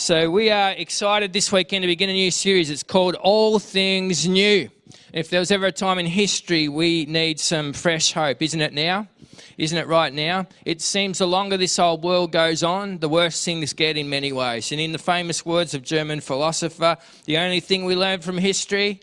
So, 0.00 0.30
we 0.30 0.48
are 0.52 0.70
excited 0.70 1.32
this 1.32 1.50
weekend 1.50 1.82
to 1.82 1.88
begin 1.88 2.08
a 2.08 2.12
new 2.12 2.30
series. 2.30 2.70
It's 2.70 2.84
called 2.84 3.16
All 3.16 3.58
Things 3.58 4.28
New. 4.28 4.70
If 5.12 5.28
there 5.28 5.40
was 5.40 5.50
ever 5.50 5.66
a 5.66 5.72
time 5.72 5.98
in 5.98 6.06
history 6.06 6.68
we 6.68 7.04
need 7.06 7.40
some 7.40 7.72
fresh 7.72 8.12
hope, 8.12 8.40
isn't 8.40 8.60
it 8.60 8.72
now? 8.72 9.08
Isn't 9.56 9.76
it 9.76 9.88
right 9.88 10.14
now? 10.14 10.46
It 10.64 10.80
seems 10.82 11.18
the 11.18 11.26
longer 11.26 11.56
this 11.56 11.80
old 11.80 12.04
world 12.04 12.30
goes 12.30 12.62
on, 12.62 12.98
the 12.98 13.08
worse 13.08 13.44
things 13.44 13.72
get 13.72 13.96
in 13.96 14.08
many 14.08 14.30
ways. 14.30 14.70
And 14.70 14.80
in 14.80 14.92
the 14.92 14.98
famous 14.98 15.44
words 15.44 15.74
of 15.74 15.82
German 15.82 16.20
philosopher, 16.20 16.96
the 17.24 17.38
only 17.38 17.58
thing 17.58 17.84
we 17.84 17.96
learn 17.96 18.20
from 18.20 18.38
history 18.38 19.00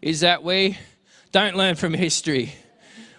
is 0.00 0.20
that 0.20 0.44
we 0.44 0.78
don't 1.32 1.56
learn 1.56 1.74
from 1.74 1.92
history. 1.92 2.54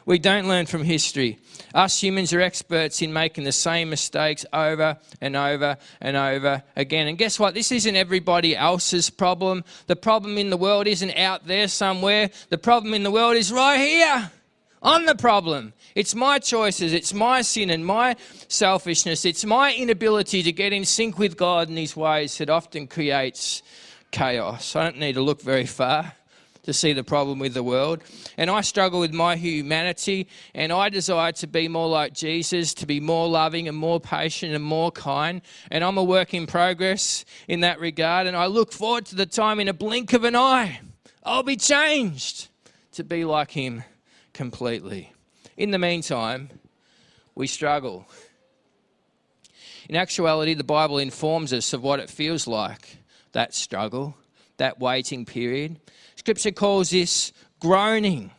We 0.07 0.19
don't 0.19 0.47
learn 0.47 0.67
from 0.67 0.85
history. 0.85 1.37
Us 1.75 2.01
humans 2.01 2.31
are 2.31 2.39
experts 2.39 3.01
in 3.01 3.11
making 3.11 3.43
the 3.43 3.51
same 3.51 3.89
mistakes 3.89 4.45
over 4.53 4.97
and 5.19 5.35
over 5.35 5.75
and 5.99 6.15
over 6.15 6.63
again. 6.77 7.09
And 7.09 7.17
guess 7.17 7.37
what? 7.37 7.53
This 7.53 7.73
isn't 7.73 7.93
everybody 7.93 8.55
else's 8.55 9.09
problem. 9.09 9.65
The 9.87 9.97
problem 9.97 10.37
in 10.37 10.49
the 10.49 10.55
world 10.55 10.87
isn't 10.87 11.13
out 11.17 11.45
there 11.45 11.67
somewhere. 11.67 12.29
The 12.47 12.57
problem 12.57 12.93
in 12.93 13.03
the 13.03 13.11
world 13.11 13.35
is 13.35 13.51
right 13.51 13.77
here. 13.77 14.31
I'm 14.81 15.05
the 15.05 15.15
problem. 15.15 15.73
It's 15.93 16.15
my 16.15 16.39
choices, 16.39 16.93
it's 16.93 17.13
my 17.13 17.41
sin 17.41 17.69
and 17.69 17.85
my 17.85 18.15
selfishness, 18.47 19.25
it's 19.25 19.43
my 19.43 19.73
inability 19.73 20.41
to 20.43 20.53
get 20.53 20.71
in 20.71 20.85
sync 20.85 21.17
with 21.17 21.35
God 21.35 21.67
and 21.67 21.77
His 21.77 21.97
ways 21.97 22.37
that 22.37 22.49
often 22.49 22.87
creates 22.87 23.61
chaos. 24.11 24.73
I 24.73 24.83
don't 24.83 24.99
need 24.99 25.15
to 25.15 25.21
look 25.21 25.41
very 25.41 25.65
far 25.65 26.13
to 26.67 26.73
see 26.73 26.91
the 26.91 27.03
problem 27.03 27.39
with 27.39 27.53
the 27.53 27.63
world. 27.63 28.03
And 28.35 28.49
I 28.49 28.59
struggle 28.59 28.99
with 28.99 29.13
my 29.13 29.37
humanity, 29.37 30.27
and 30.53 30.73
I 30.73 30.89
desire 30.89 31.31
to 31.31 31.47
be 31.47 31.69
more 31.69 31.87
like 31.87 32.13
Jesus, 32.13 32.73
to 32.73 32.85
be 32.85 32.99
more 32.99 33.29
loving 33.29 33.69
and 33.69 33.77
more 33.77 34.01
patient 34.01 34.53
and 34.53 34.61
more 34.61 34.91
kind. 34.91 35.41
And 35.71 35.81
I'm 35.81 35.97
a 35.97 36.03
work 36.03 36.33
in 36.33 36.45
progress 36.45 37.23
in 37.47 37.61
that 37.61 37.79
regard. 37.79 38.27
And 38.27 38.35
I 38.35 38.47
look 38.47 38.73
forward 38.73 39.05
to 39.05 39.15
the 39.15 39.25
time 39.25 39.61
in 39.61 39.69
a 39.69 39.73
blink 39.73 40.11
of 40.11 40.25
an 40.25 40.35
eye, 40.35 40.81
I'll 41.23 41.41
be 41.41 41.55
changed 41.55 42.49
to 42.91 43.05
be 43.05 43.23
like 43.23 43.51
Him 43.51 43.85
completely. 44.33 45.13
In 45.55 45.71
the 45.71 45.79
meantime, 45.79 46.49
we 47.33 47.47
struggle. 47.47 48.05
In 49.87 49.95
actuality, 49.95 50.53
the 50.53 50.65
Bible 50.65 50.97
informs 50.97 51.53
us 51.53 51.71
of 51.71 51.81
what 51.81 52.01
it 52.01 52.09
feels 52.09 52.45
like 52.45 52.97
that 53.31 53.53
struggle, 53.53 54.17
that 54.57 54.79
waiting 54.79 55.25
period. 55.25 55.79
Scripture 56.15 56.51
calls 56.51 56.89
this 56.89 57.31
groaning. 57.59 58.31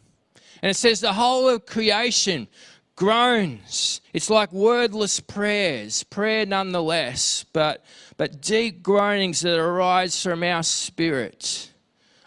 And 0.63 0.71
it 0.71 0.75
says 0.75 1.01
the 1.01 1.13
whole 1.13 1.49
of 1.49 1.67
creation 1.67 2.49
groans. 2.97 4.01
It's 4.13 4.29
like 4.29 4.53
wordless 4.53 5.21
prayers, 5.21 6.03
prayer 6.03 6.45
nonetheless, 6.45 7.45
but, 7.53 7.85
but 8.17 8.43
deep 8.43 8.83
groanings 8.83 9.41
that 9.43 9.57
arise 9.57 10.21
from 10.21 10.43
our 10.43 10.65
spirit 10.65 11.73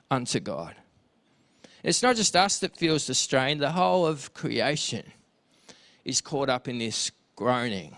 unto 0.09 0.39
God. 0.39 0.75
It's 1.83 2.01
not 2.01 2.15
just 2.15 2.35
us 2.35 2.59
that 2.59 2.77
feels 2.77 3.07
the 3.07 3.13
strain, 3.13 3.57
the 3.57 3.71
whole 3.71 4.05
of 4.05 4.33
creation 4.33 5.03
is 6.05 6.21
caught 6.21 6.49
up 6.49 6.67
in 6.67 6.77
this 6.77 7.11
groaning. 7.35 7.97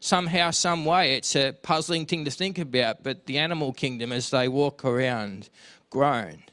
Somehow, 0.00 0.50
some 0.52 0.84
way, 0.84 1.16
it's 1.16 1.34
a 1.34 1.52
puzzling 1.52 2.06
thing 2.06 2.24
to 2.24 2.30
think 2.30 2.58
about, 2.58 3.02
but 3.02 3.26
the 3.26 3.38
animal 3.38 3.72
kingdom, 3.72 4.12
as 4.12 4.30
they 4.30 4.48
walk 4.48 4.84
around, 4.84 5.48
groan 5.90 6.44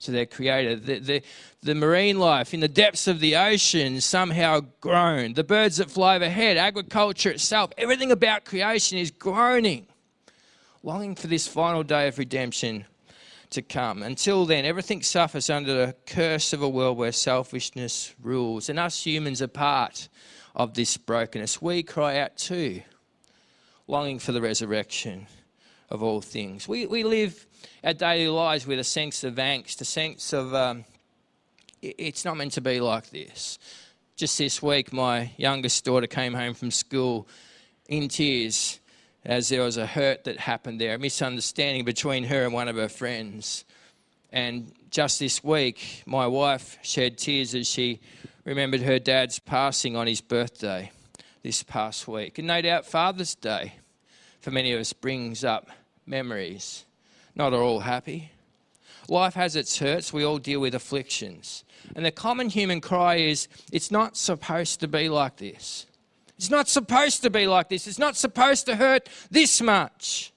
to 0.00 0.10
their 0.10 0.26
creator. 0.26 0.76
The, 0.76 0.98
the, 0.98 1.22
the 1.62 1.74
marine 1.74 2.18
life 2.18 2.52
in 2.52 2.60
the 2.60 2.68
depths 2.68 3.06
of 3.06 3.20
the 3.20 3.36
ocean 3.36 4.00
somehow 4.00 4.60
groan. 4.80 5.34
The 5.34 5.44
birds 5.44 5.76
that 5.76 5.90
fly 5.90 6.16
overhead, 6.16 6.56
agriculture 6.56 7.30
itself, 7.30 7.70
everything 7.78 8.10
about 8.10 8.44
creation 8.44 8.98
is 8.98 9.10
groaning, 9.10 9.86
longing 10.82 11.14
for 11.14 11.26
this 11.26 11.46
final 11.46 11.82
day 11.82 12.08
of 12.08 12.18
redemption 12.18 12.84
to 13.50 13.62
come. 13.62 14.02
Until 14.02 14.46
then, 14.46 14.64
everything 14.64 15.02
suffers 15.02 15.50
under 15.50 15.74
the 15.74 15.94
curse 16.06 16.52
of 16.52 16.62
a 16.62 16.68
world 16.68 16.96
where 16.96 17.12
selfishness 17.12 18.14
rules. 18.22 18.68
And 18.68 18.78
us 18.78 19.04
humans 19.04 19.42
are 19.42 19.48
part 19.48 20.08
of 20.60 20.74
this 20.74 20.98
brokenness. 20.98 21.62
We 21.62 21.82
cry 21.82 22.18
out 22.18 22.36
too, 22.36 22.82
longing 23.86 24.18
for 24.18 24.32
the 24.32 24.42
resurrection 24.42 25.26
of 25.88 26.02
all 26.02 26.20
things. 26.20 26.68
We, 26.68 26.84
we 26.84 27.02
live 27.02 27.46
our 27.82 27.94
daily 27.94 28.28
lives 28.28 28.66
with 28.66 28.78
a 28.78 28.84
sense 28.84 29.24
of 29.24 29.36
angst, 29.36 29.80
a 29.80 29.86
sense 29.86 30.34
of 30.34 30.54
um, 30.54 30.84
it's 31.80 32.26
not 32.26 32.36
meant 32.36 32.52
to 32.52 32.60
be 32.60 32.78
like 32.78 33.08
this. 33.08 33.58
Just 34.16 34.36
this 34.36 34.62
week, 34.62 34.92
my 34.92 35.30
youngest 35.38 35.82
daughter 35.86 36.06
came 36.06 36.34
home 36.34 36.52
from 36.52 36.70
school 36.70 37.26
in 37.88 38.08
tears 38.08 38.80
as 39.24 39.48
there 39.48 39.62
was 39.62 39.78
a 39.78 39.86
hurt 39.86 40.24
that 40.24 40.38
happened 40.38 40.78
there, 40.78 40.96
a 40.96 40.98
misunderstanding 40.98 41.86
between 41.86 42.24
her 42.24 42.44
and 42.44 42.52
one 42.52 42.68
of 42.68 42.76
her 42.76 42.90
friends. 42.90 43.64
And 44.30 44.74
just 44.90 45.20
this 45.20 45.42
week, 45.42 46.02
my 46.04 46.26
wife 46.26 46.76
shed 46.82 47.16
tears 47.16 47.54
as 47.54 47.66
she 47.66 48.00
remembered 48.50 48.80
her 48.80 48.98
dad's 48.98 49.38
passing 49.38 49.94
on 49.94 50.08
his 50.08 50.20
birthday 50.20 50.90
this 51.44 51.62
past 51.62 52.08
week. 52.08 52.36
And 52.36 52.48
no 52.48 52.60
doubt 52.60 52.84
Father's 52.84 53.36
Day 53.36 53.74
for 54.40 54.50
many 54.50 54.72
of 54.72 54.80
us 54.80 54.92
brings 54.92 55.44
up 55.44 55.70
memories. 56.04 56.84
Not 57.36 57.52
all 57.52 57.78
happy. 57.78 58.32
Life 59.08 59.34
has 59.34 59.54
its 59.54 59.78
hurts. 59.78 60.12
We 60.12 60.24
all 60.24 60.38
deal 60.38 60.58
with 60.58 60.74
afflictions. 60.74 61.62
And 61.94 62.04
the 62.04 62.10
common 62.10 62.48
human 62.48 62.80
cry 62.80 63.16
is, 63.16 63.46
it's 63.70 63.92
not 63.92 64.16
supposed 64.16 64.80
to 64.80 64.88
be 64.88 65.08
like 65.08 65.36
this. 65.36 65.86
It's 66.36 66.50
not 66.50 66.68
supposed 66.68 67.22
to 67.22 67.30
be 67.30 67.46
like 67.46 67.68
this. 67.68 67.86
It's 67.86 68.00
not 68.00 68.16
supposed 68.16 68.66
to 68.66 68.74
hurt 68.74 69.08
this 69.30 69.60
much. 69.60 70.29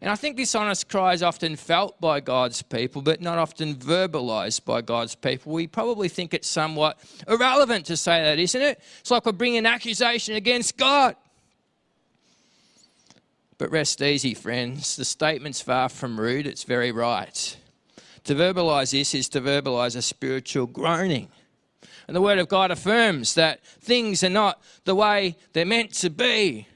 And 0.00 0.10
I 0.10 0.14
think 0.14 0.36
this 0.36 0.54
honest 0.54 0.88
cry 0.88 1.12
is 1.12 1.22
often 1.22 1.56
felt 1.56 2.00
by 2.00 2.20
God's 2.20 2.62
people, 2.62 3.02
but 3.02 3.20
not 3.20 3.36
often 3.36 3.74
verbalized 3.74 4.64
by 4.64 4.80
God's 4.80 5.16
people. 5.16 5.52
We 5.52 5.66
probably 5.66 6.08
think 6.08 6.32
it's 6.32 6.46
somewhat 6.46 6.98
irrelevant 7.26 7.86
to 7.86 7.96
say 7.96 8.22
that, 8.22 8.38
isn't 8.38 8.62
it? 8.62 8.80
It's 9.00 9.10
like 9.10 9.26
we're 9.26 9.32
bringing 9.32 9.58
an 9.58 9.66
accusation 9.66 10.36
against 10.36 10.76
God. 10.76 11.16
But 13.58 13.72
rest 13.72 14.00
easy, 14.00 14.34
friends. 14.34 14.94
The 14.94 15.04
statement's 15.04 15.60
far 15.60 15.88
from 15.88 16.20
rude, 16.20 16.46
it's 16.46 16.62
very 16.62 16.92
right. 16.92 17.56
To 18.24 18.34
verbalize 18.36 18.92
this 18.92 19.14
is 19.14 19.28
to 19.30 19.40
verbalize 19.40 19.96
a 19.96 20.02
spiritual 20.02 20.66
groaning. 20.66 21.28
And 22.06 22.14
the 22.14 22.20
Word 22.20 22.38
of 22.38 22.48
God 22.48 22.70
affirms 22.70 23.34
that 23.34 23.64
things 23.64 24.22
are 24.22 24.30
not 24.30 24.62
the 24.84 24.94
way 24.94 25.36
they're 25.54 25.66
meant 25.66 25.92
to 25.94 26.10
be. 26.10 26.68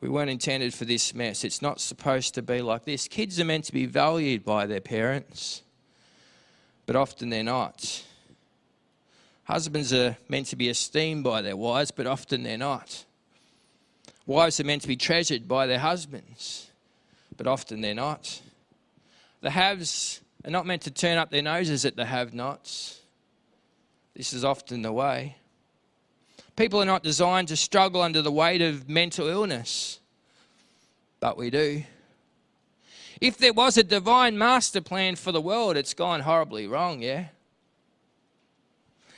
We 0.00 0.08
weren't 0.08 0.30
intended 0.30 0.72
for 0.72 0.86
this 0.86 1.14
mess. 1.14 1.44
It's 1.44 1.60
not 1.60 1.80
supposed 1.80 2.34
to 2.34 2.42
be 2.42 2.62
like 2.62 2.84
this. 2.84 3.06
Kids 3.06 3.38
are 3.38 3.44
meant 3.44 3.64
to 3.66 3.72
be 3.72 3.86
valued 3.86 4.44
by 4.44 4.66
their 4.66 4.80
parents, 4.80 5.62
but 6.86 6.96
often 6.96 7.28
they're 7.28 7.42
not. 7.44 8.04
Husbands 9.44 9.92
are 9.92 10.16
meant 10.28 10.46
to 10.46 10.56
be 10.56 10.68
esteemed 10.68 11.24
by 11.24 11.42
their 11.42 11.56
wives, 11.56 11.90
but 11.90 12.06
often 12.06 12.44
they're 12.44 12.56
not. 12.56 13.04
Wives 14.26 14.60
are 14.60 14.64
meant 14.64 14.82
to 14.82 14.88
be 14.88 14.96
treasured 14.96 15.48
by 15.48 15.66
their 15.66 15.80
husbands, 15.80 16.70
but 17.36 17.46
often 17.46 17.80
they're 17.80 17.94
not. 17.94 18.40
The 19.40 19.50
haves 19.50 20.20
are 20.44 20.50
not 20.50 20.66
meant 20.66 20.82
to 20.82 20.90
turn 20.90 21.18
up 21.18 21.30
their 21.30 21.42
noses 21.42 21.84
at 21.84 21.96
the 21.96 22.04
have 22.04 22.32
nots. 22.32 23.00
This 24.14 24.32
is 24.32 24.44
often 24.44 24.82
the 24.82 24.92
way. 24.92 25.36
People 26.56 26.80
are 26.82 26.86
not 26.86 27.02
designed 27.02 27.48
to 27.48 27.56
struggle 27.56 28.02
under 28.02 28.22
the 28.22 28.32
weight 28.32 28.60
of 28.60 28.88
mental 28.88 29.28
illness, 29.28 30.00
but 31.20 31.36
we 31.36 31.50
do. 31.50 31.84
If 33.20 33.36
there 33.36 33.52
was 33.52 33.76
a 33.76 33.82
divine 33.82 34.36
master 34.38 34.80
plan 34.80 35.16
for 35.16 35.32
the 35.32 35.40
world, 35.40 35.76
it's 35.76 35.94
gone 35.94 36.20
horribly 36.20 36.66
wrong, 36.66 37.02
yeah? 37.02 37.26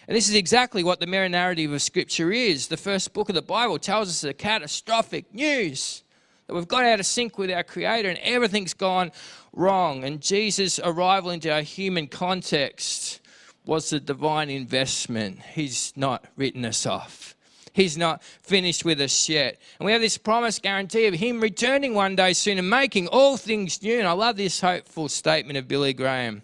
And 0.09 0.17
this 0.17 0.29
is 0.29 0.35
exactly 0.35 0.83
what 0.83 0.99
the 0.99 1.07
mirror 1.07 1.29
narrative 1.29 1.73
of 1.73 1.81
Scripture 1.81 2.33
is. 2.33 2.67
The 2.67 2.77
first 2.77 3.13
book 3.13 3.29
of 3.29 3.37
the 3.37 3.43
Bible 3.43 3.79
tells 3.79 4.09
us 4.09 4.21
the 4.21 4.35
catastrophic 4.35 5.33
news 5.33 6.03
that 6.47 6.55
we've 6.55 6.69
got 6.69 6.85
out 6.85 7.01
of 7.01 7.07
sync 7.07 7.39
with 7.39 7.51
our 7.51 7.63
Creator 7.63 8.09
and 8.09 8.19
everything's 8.19 8.75
gone 8.75 9.13
wrong. 9.53 10.03
And 10.03 10.21
Jesus' 10.21 10.81
arrival 10.81 11.31
into 11.31 11.53
our 11.53 11.63
human 11.63 12.09
context 12.09 13.22
was 13.65 13.93
a 13.93 14.01
divine 14.01 14.51
investment. 14.51 15.41
He's 15.55 15.93
not 15.97 16.25
written 16.37 16.65
us 16.65 16.87
off. 16.87 17.37
He's 17.73 17.97
not 17.97 18.23
finished 18.23 18.85
with 18.85 19.01
us 19.01 19.29
yet. 19.29 19.59
And 19.79 19.87
we 19.87 19.93
have 19.93 20.01
this 20.01 20.19
promise 20.19 20.59
guarantee 20.59 21.07
of 21.07 21.15
Him 21.15 21.41
returning 21.41 21.95
one 21.95 22.17
day 22.17 22.35
soon 22.35 22.59
and 22.59 22.69
making 22.69 23.09
all 23.09 23.37
things 23.37 23.83
new. 23.83 23.99
And 23.99 24.07
I 24.07 24.13
love 24.13 24.37
this 24.37 24.61
hopeful 24.61 25.09
statement 25.09 25.57
of 25.57 25.69
Billy 25.69 25.95
Graham. 25.95 26.43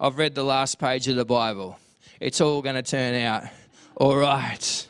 I've 0.00 0.18
read 0.18 0.34
the 0.34 0.44
last 0.44 0.78
page 0.78 1.08
of 1.08 1.16
the 1.16 1.24
Bible. 1.24 1.78
It's 2.20 2.40
all 2.40 2.60
going 2.60 2.74
to 2.74 2.82
turn 2.82 3.14
out 3.14 3.44
all 3.96 4.16
right. 4.16 4.86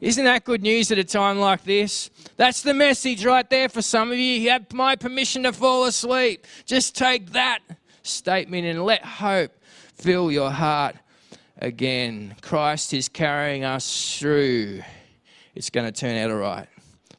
Isn't 0.00 0.24
that 0.26 0.44
good 0.44 0.62
news 0.62 0.92
at 0.92 0.98
a 0.98 1.04
time 1.04 1.38
like 1.38 1.64
this? 1.64 2.10
That's 2.36 2.62
the 2.62 2.74
message 2.74 3.24
right 3.24 3.48
there 3.48 3.70
for 3.70 3.80
some 3.80 4.12
of 4.12 4.18
you. 4.18 4.24
You 4.24 4.50
have 4.50 4.70
my 4.72 4.94
permission 4.94 5.44
to 5.44 5.52
fall 5.52 5.84
asleep. 5.84 6.46
Just 6.66 6.94
take 6.94 7.30
that 7.30 7.60
statement 8.02 8.66
and 8.66 8.84
let 8.84 9.02
hope 9.04 9.52
fill 9.96 10.30
your 10.30 10.50
heart 10.50 10.96
again. 11.58 12.36
Christ 12.42 12.94
is 12.94 13.08
carrying 13.08 13.64
us 13.64 14.18
through. 14.18 14.82
It's 15.54 15.70
going 15.70 15.90
to 15.90 16.00
turn 16.00 16.16
out 16.16 16.30
all 16.30 16.36
right. 16.36 16.68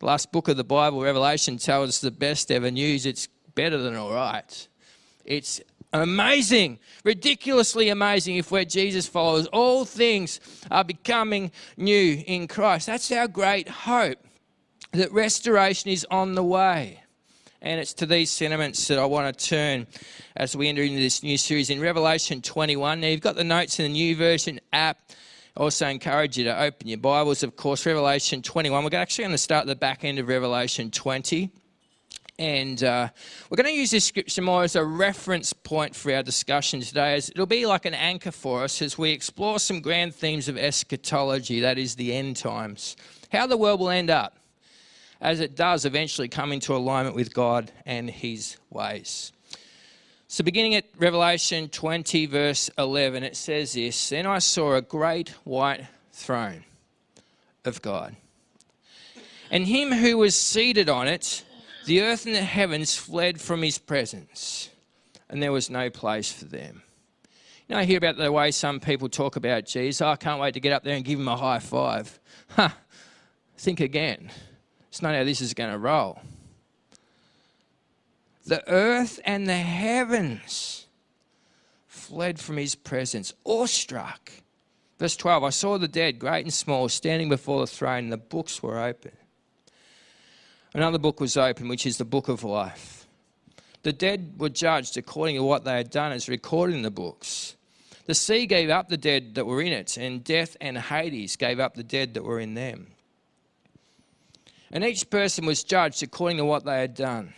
Last 0.02 0.32
book 0.32 0.48
of 0.48 0.58
the 0.58 0.64
Bible, 0.64 1.02
Revelation, 1.02 1.58
tells 1.58 1.90
us 1.90 2.02
the 2.02 2.12
best 2.12 2.52
ever 2.52 2.70
news. 2.70 3.06
It's 3.06 3.28
better 3.56 3.78
than 3.78 3.96
all 3.96 4.14
right. 4.14 4.68
It's 5.26 5.60
amazing, 5.92 6.80
ridiculously 7.04 7.90
amazing 7.90 8.38
if 8.38 8.52
we're 8.52 8.66
Jesus 8.66 9.08
followers. 9.08 9.48
All 9.48 9.86
things 9.86 10.40
are 10.70 10.84
becoming 10.84 11.52
new 11.76 12.24
in 12.28 12.48
Christ. 12.48 12.86
That's 12.86 13.12
our 13.12 13.28
great 13.28 13.68
hope 13.68 14.20
that 14.92 15.12
restoration 15.12 15.90
is 15.90 16.06
on 16.12 16.36
the 16.36 16.44
way. 16.44 17.02
And 17.62 17.80
it's 17.80 17.94
to 17.96 18.06
these 18.06 18.30
sentiments 18.30 18.88
that 18.88 19.00
I 19.00 19.06
want 19.06 19.36
to 19.36 19.46
turn 19.46 19.88
as 20.36 20.56
we 20.56 20.70
enter 20.70 20.84
into 20.84 21.00
this 21.00 21.24
new 21.24 21.38
series 21.38 21.72
in 21.72 21.82
Revelation 21.82 22.42
21. 22.42 23.02
Now, 23.02 23.08
you've 23.08 23.22
got 23.22 23.36
the 23.36 23.44
notes 23.44 23.80
in 23.80 23.92
the 23.92 24.16
YouVersion 24.16 24.60
app. 24.72 25.00
I 25.56 25.62
also 25.62 25.88
encourage 25.88 26.38
you 26.38 26.44
to 26.44 26.62
open 26.62 26.88
your 26.88 27.00
Bibles, 27.00 27.42
of 27.42 27.56
course, 27.56 27.84
Revelation 27.86 28.44
21. 28.44 28.84
We're 28.84 28.96
actually 28.96 29.24
going 29.24 29.32
to 29.32 29.40
start 29.40 29.66
the 29.66 29.76
back 29.76 30.04
end 30.04 30.20
of 30.20 30.28
Revelation 30.28 30.92
20. 30.92 31.50
And 32.38 32.84
uh, 32.84 33.10
we're 33.50 33.56
going 33.56 33.74
to 33.74 33.74
use 33.74 33.90
this 33.90 34.06
scripture 34.06 34.44
more 34.44 34.62
as 34.64 34.76
a 34.76 34.86
reference 34.86 35.52
point 35.52 35.96
for 35.96 36.14
our 36.14 36.22
discussion 36.22 36.82
today. 36.82 37.16
As 37.16 37.30
it'll 37.32 37.48
be 37.48 37.66
like 37.66 37.86
an 37.86 37.96
anchor 37.96 38.30
for 38.30 38.66
us 38.66 38.84
as 38.84 39.00
we 39.00 39.10
explore 39.10 39.58
some 39.58 39.82
grand 39.82 40.14
themes 40.14 40.48
of 40.48 40.60
eschatology, 40.60 41.62
that 41.62 41.80
is, 41.80 41.96
the 41.96 42.14
end 42.14 42.38
times. 42.38 42.96
How 43.32 43.48
the 43.48 43.58
world 43.58 43.80
will 43.80 43.90
end 43.90 44.12
up 44.12 44.38
as 45.22 45.40
it 45.40 45.56
does 45.56 45.86
eventually 45.86 46.28
come 46.28 46.52
into 46.52 46.76
alignment 46.76 47.16
with 47.16 47.34
God 47.34 47.72
and 47.86 48.10
His 48.10 48.58
ways. 48.70 49.32
So, 50.30 50.44
beginning 50.44 50.76
at 50.76 50.86
Revelation 50.98 51.70
20, 51.70 52.26
verse 52.26 52.70
11, 52.78 53.24
it 53.24 53.38
says 53.38 53.74
this 53.74 54.10
Then 54.10 54.26
I 54.26 54.40
saw 54.40 54.76
a 54.76 54.82
great 54.82 55.30
white 55.46 55.86
throne 56.12 56.66
of 57.64 57.82
God, 57.82 58.16
and 59.50 59.66
him 59.66 59.92
who 59.92 60.18
was 60.18 60.38
seated 60.38 60.90
on 60.90 61.08
it 61.08 61.46
the 61.86 62.02
earth 62.02 62.26
and 62.26 62.36
the 62.36 62.42
heavens 62.42 62.98
fled 62.98 63.40
from 63.40 63.62
his 63.62 63.78
presence, 63.78 64.70
and 65.30 65.42
there 65.42 65.54
was 65.54 65.70
no 65.70 65.90
place 65.90 66.30
for 66.30 66.44
them. 66.44 66.84
You 67.68 67.76
know, 67.76 67.80
I 67.80 67.86
hear 67.86 67.98
about 67.98 68.18
the 68.18 68.30
way 68.30 68.52
some 68.52 68.82
people 68.82 69.08
talk 69.08 69.38
about 69.38 69.66
Jesus. 69.66 70.02
I 70.02 70.18
can't 70.18 70.42
wait 70.42 70.54
to 70.56 70.60
get 70.60 70.74
up 70.74 70.84
there 70.84 70.98
and 70.98 71.06
give 71.06 71.20
him 71.20 71.30
a 71.30 71.38
high 71.38 71.60
five. 71.60 72.20
Huh. 72.50 72.70
Think 73.58 73.80
again. 73.80 74.30
It's 74.98 75.04
not 75.04 75.14
how 75.14 75.24
this 75.26 75.42
is 75.42 75.54
going 75.54 75.70
to 75.70 75.78
roll. 75.78 76.20
The 78.48 78.68
earth 78.68 79.20
and 79.24 79.46
the 79.46 79.54
heavens 79.54 80.88
fled 81.88 82.40
from 82.40 82.58
his 82.58 82.74
presence, 82.74 83.32
awestruck. 83.46 84.32
Verse 84.98 85.16
12 85.16 85.44
I 85.44 85.50
saw 85.52 85.78
the 85.78 85.88
dead, 85.88 86.18
great 86.18 86.46
and 86.46 86.52
small, 86.52 86.90
standing 86.90 87.30
before 87.30 87.60
the 87.60 87.68
throne, 87.68 88.06
and 88.06 88.12
the 88.12 88.18
books 88.18 88.64
were 88.64 88.80
open. 88.80 89.12
Another 90.74 90.98
book 90.98 91.20
was 91.20 91.38
opened, 91.38 91.70
which 91.70 91.86
is 91.86 92.00
the 92.00 92.04
book 92.04 92.28
of 92.28 92.44
life. 92.44 93.06
The 93.84 93.94
dead 93.94 94.34
were 94.40 94.50
judged 94.50 94.98
according 94.98 95.36
to 95.36 95.44
what 95.44 95.64
they 95.64 95.78
had 95.78 95.92
done, 95.92 96.12
as 96.12 96.28
recorded 96.28 96.76
in 96.76 96.82
the 96.82 96.90
books. 96.90 97.56
The 98.08 98.16
sea 98.16 98.48
gave 98.48 98.72
up 98.72 98.90
the 98.90 98.98
dead 98.98 99.36
that 99.36 99.46
were 99.46 99.62
in 99.62 99.74
it, 99.74 99.96
and 99.96 100.24
death 100.24 100.58
and 100.60 100.76
Hades 100.76 101.36
gave 101.36 101.60
up 101.60 101.76
the 101.76 101.84
dead 101.84 102.16
that 102.16 102.24
were 102.24 102.40
in 102.40 102.56
them. 102.56 102.96
And 104.72 104.84
each 104.84 105.10
person 105.10 105.46
was 105.46 105.64
judged 105.64 106.04
according 106.04 106.38
to 106.38 106.46
what 106.46 106.66
they 106.66 106.80
had 106.80 106.94
done. 106.94 107.34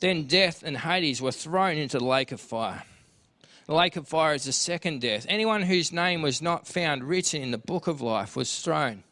Then 0.00 0.24
death 0.24 0.62
and 0.62 0.76
Hades 0.76 1.20
were 1.20 1.32
thrown 1.32 1.76
into 1.76 1.98
the 1.98 2.04
lake 2.04 2.32
of 2.32 2.40
fire. 2.40 2.84
The 3.66 3.74
lake 3.74 3.96
of 3.96 4.08
fire 4.08 4.34
is 4.34 4.44
the 4.44 4.52
second 4.52 5.02
death. 5.02 5.26
Anyone 5.28 5.62
whose 5.62 5.92
name 5.92 6.22
was 6.22 6.40
not 6.40 6.66
found 6.66 7.04
written 7.04 7.42
in 7.42 7.50
the 7.50 7.58
book 7.58 7.86
of 7.86 8.00
life 8.00 8.34
was 8.34 8.60
thrown 8.60 9.02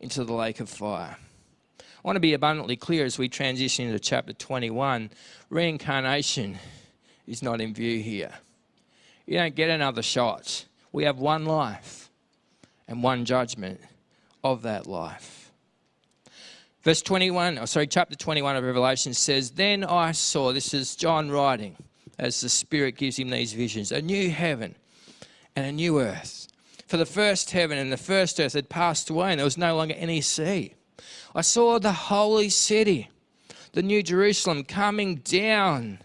into 0.00 0.24
the 0.24 0.32
lake 0.32 0.58
of 0.58 0.68
fire. 0.68 1.16
I 1.78 1.84
want 2.02 2.16
to 2.16 2.20
be 2.20 2.34
abundantly 2.34 2.76
clear 2.76 3.04
as 3.04 3.18
we 3.18 3.28
transition 3.28 3.86
into 3.86 3.98
chapter 4.00 4.32
21. 4.32 5.10
Reincarnation 5.50 6.58
is 7.26 7.42
not 7.42 7.60
in 7.60 7.74
view 7.74 8.00
here. 8.00 8.32
You 9.26 9.38
don't 9.38 9.54
get 9.54 9.70
another 9.70 10.02
shot. 10.02 10.64
We 10.92 11.04
have 11.04 11.18
one 11.18 11.44
life 11.44 12.10
and 12.88 13.02
one 13.02 13.24
judgment 13.24 13.80
of 14.42 14.62
that 14.62 14.86
life. 14.86 15.45
Verse 16.86 17.02
21, 17.02 17.58
oh 17.58 17.64
sorry, 17.64 17.88
chapter 17.88 18.14
21 18.14 18.54
of 18.54 18.62
Revelation 18.62 19.12
says, 19.12 19.50
Then 19.50 19.82
I 19.82 20.12
saw, 20.12 20.52
this 20.52 20.72
is 20.72 20.94
John 20.94 21.32
writing, 21.32 21.74
as 22.16 22.40
the 22.40 22.48
Spirit 22.48 22.96
gives 22.96 23.18
him 23.18 23.30
these 23.30 23.54
visions, 23.54 23.90
a 23.90 24.00
new 24.00 24.30
heaven 24.30 24.76
and 25.56 25.66
a 25.66 25.72
new 25.72 25.98
earth. 25.98 26.46
For 26.86 26.96
the 26.96 27.04
first 27.04 27.50
heaven 27.50 27.76
and 27.76 27.92
the 27.92 27.96
first 27.96 28.38
earth 28.38 28.52
had 28.52 28.68
passed 28.68 29.10
away, 29.10 29.32
and 29.32 29.40
there 29.40 29.44
was 29.44 29.58
no 29.58 29.74
longer 29.74 29.94
any 29.94 30.20
sea. 30.20 30.74
I 31.34 31.40
saw 31.40 31.80
the 31.80 31.90
holy 31.90 32.50
city, 32.50 33.10
the 33.72 33.82
new 33.82 34.00
Jerusalem, 34.00 34.62
coming 34.62 35.16
down 35.16 35.98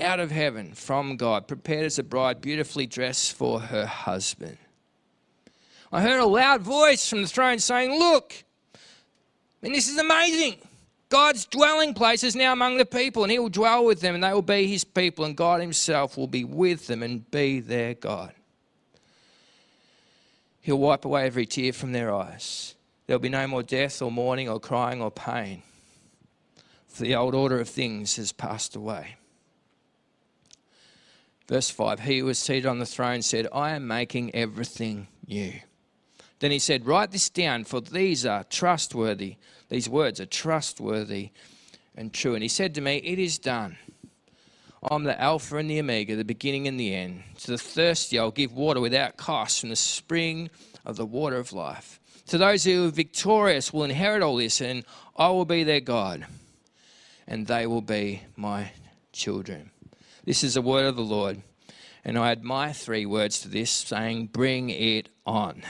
out 0.00 0.18
of 0.18 0.30
heaven 0.30 0.72
from 0.72 1.18
God, 1.18 1.46
prepared 1.46 1.84
as 1.84 1.98
a 1.98 2.02
bride 2.02 2.40
beautifully 2.40 2.86
dressed 2.86 3.34
for 3.34 3.60
her 3.60 3.84
husband. 3.84 4.56
I 5.92 6.00
heard 6.00 6.20
a 6.20 6.24
loud 6.24 6.62
voice 6.62 7.06
from 7.06 7.20
the 7.20 7.28
throne 7.28 7.58
saying, 7.58 7.98
Look, 7.98 8.44
and 9.62 9.74
this 9.74 9.88
is 9.88 9.98
amazing. 9.98 10.56
God's 11.08 11.44
dwelling 11.44 11.92
place 11.92 12.24
is 12.24 12.34
now 12.34 12.52
among 12.52 12.78
the 12.78 12.86
people, 12.86 13.22
and 13.22 13.30
He 13.30 13.38
will 13.38 13.50
dwell 13.50 13.84
with 13.84 14.00
them, 14.00 14.14
and 14.14 14.24
they 14.24 14.32
will 14.32 14.42
be 14.42 14.66
His 14.66 14.84
people, 14.84 15.24
and 15.24 15.36
God 15.36 15.60
Himself 15.60 16.16
will 16.16 16.26
be 16.26 16.44
with 16.44 16.86
them 16.86 17.02
and 17.02 17.30
be 17.30 17.60
their 17.60 17.94
God. 17.94 18.32
He'll 20.62 20.78
wipe 20.78 21.04
away 21.04 21.26
every 21.26 21.44
tear 21.44 21.72
from 21.72 21.92
their 21.92 22.14
eyes. 22.14 22.74
There'll 23.06 23.20
be 23.20 23.28
no 23.28 23.46
more 23.46 23.62
death 23.62 24.00
or 24.00 24.10
mourning 24.10 24.48
or 24.48 24.58
crying 24.60 25.02
or 25.02 25.10
pain, 25.10 25.62
for 26.86 27.02
the 27.02 27.14
old 27.14 27.34
order 27.34 27.60
of 27.60 27.68
things 27.68 28.16
has 28.16 28.32
passed 28.32 28.74
away. 28.74 29.16
Verse 31.48 31.68
5 31.68 32.00
He 32.00 32.20
who 32.20 32.26
was 32.26 32.38
seated 32.38 32.64
on 32.64 32.78
the 32.78 32.86
throne 32.86 33.20
said, 33.20 33.48
I 33.52 33.72
am 33.72 33.86
making 33.86 34.34
everything 34.34 35.08
new. 35.26 35.52
Then 36.42 36.50
he 36.50 36.58
said, 36.58 36.86
Write 36.86 37.12
this 37.12 37.30
down, 37.30 37.62
for 37.62 37.80
these 37.80 38.26
are 38.26 38.42
trustworthy. 38.42 39.36
These 39.68 39.88
words 39.88 40.20
are 40.20 40.26
trustworthy 40.26 41.30
and 41.94 42.12
true. 42.12 42.34
And 42.34 42.42
he 42.42 42.48
said 42.48 42.74
to 42.74 42.80
me, 42.80 42.96
It 42.96 43.20
is 43.20 43.38
done. 43.38 43.78
I'm 44.90 45.04
the 45.04 45.18
Alpha 45.20 45.58
and 45.58 45.70
the 45.70 45.78
Omega, 45.78 46.16
the 46.16 46.24
beginning 46.24 46.66
and 46.66 46.80
the 46.80 46.92
end. 46.92 47.22
To 47.42 47.52
the 47.52 47.58
thirsty, 47.58 48.18
I'll 48.18 48.32
give 48.32 48.52
water 48.52 48.80
without 48.80 49.16
cost 49.16 49.60
from 49.60 49.68
the 49.68 49.76
spring 49.76 50.50
of 50.84 50.96
the 50.96 51.06
water 51.06 51.36
of 51.36 51.52
life. 51.52 52.00
To 52.26 52.38
those 52.38 52.64
who 52.64 52.88
are 52.88 52.90
victorious 52.90 53.72
will 53.72 53.84
inherit 53.84 54.20
all 54.20 54.34
this, 54.34 54.60
and 54.60 54.84
I 55.16 55.28
will 55.28 55.44
be 55.44 55.62
their 55.62 55.78
God, 55.78 56.26
and 57.28 57.46
they 57.46 57.68
will 57.68 57.82
be 57.82 58.22
my 58.34 58.72
children. 59.12 59.70
This 60.24 60.42
is 60.42 60.54
the 60.54 60.62
word 60.62 60.86
of 60.86 60.96
the 60.96 61.02
Lord. 61.02 61.40
And 62.04 62.18
I 62.18 62.32
add 62.32 62.42
my 62.42 62.72
three 62.72 63.06
words 63.06 63.40
to 63.40 63.48
this, 63.48 63.70
saying, 63.70 64.26
Bring 64.26 64.70
it 64.70 65.08
on. 65.26 65.62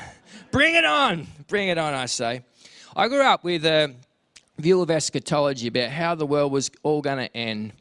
Bring 0.50 0.74
it 0.74 0.84
on. 0.84 1.26
Bring 1.46 1.68
it 1.68 1.78
on, 1.78 1.92
I 1.92 2.06
say. 2.06 2.42
I 2.96 3.08
grew 3.08 3.22
up 3.22 3.44
with 3.44 3.66
a 3.66 3.94
view 4.58 4.80
of 4.80 4.90
eschatology 4.90 5.68
about 5.68 5.90
how 5.90 6.14
the 6.14 6.26
world 6.26 6.52
was 6.52 6.70
all 6.82 7.02
going 7.02 7.18
to 7.18 7.36
end 7.36 7.72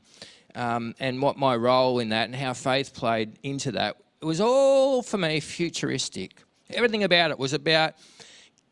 um, 0.55 0.95
and 0.99 1.21
what 1.21 1.37
my 1.37 1.55
role 1.55 1.99
in 1.99 2.09
that 2.09 2.25
and 2.25 2.35
how 2.35 2.53
faith 2.53 2.93
played 2.93 3.37
into 3.43 3.71
that. 3.73 3.97
It 4.21 4.25
was 4.25 4.41
all, 4.41 5.01
for 5.01 5.17
me, 5.17 5.39
futuristic. 5.39 6.43
Everything 6.69 7.03
about 7.03 7.31
it 7.31 7.39
was 7.39 7.53
about 7.53 7.95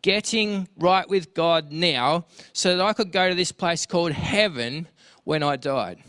getting 0.02 0.68
right 0.78 1.08
with 1.10 1.34
God 1.34 1.72
now 1.72 2.26
so 2.54 2.78
that 2.78 2.86
I 2.86 2.94
could 2.94 3.12
go 3.12 3.30
to 3.30 3.36
this 3.36 3.52
place 3.52 3.86
called 3.86 4.12
heaven 4.12 4.88
when 5.24 5.44
I 5.44 5.56
died. 5.56 6.00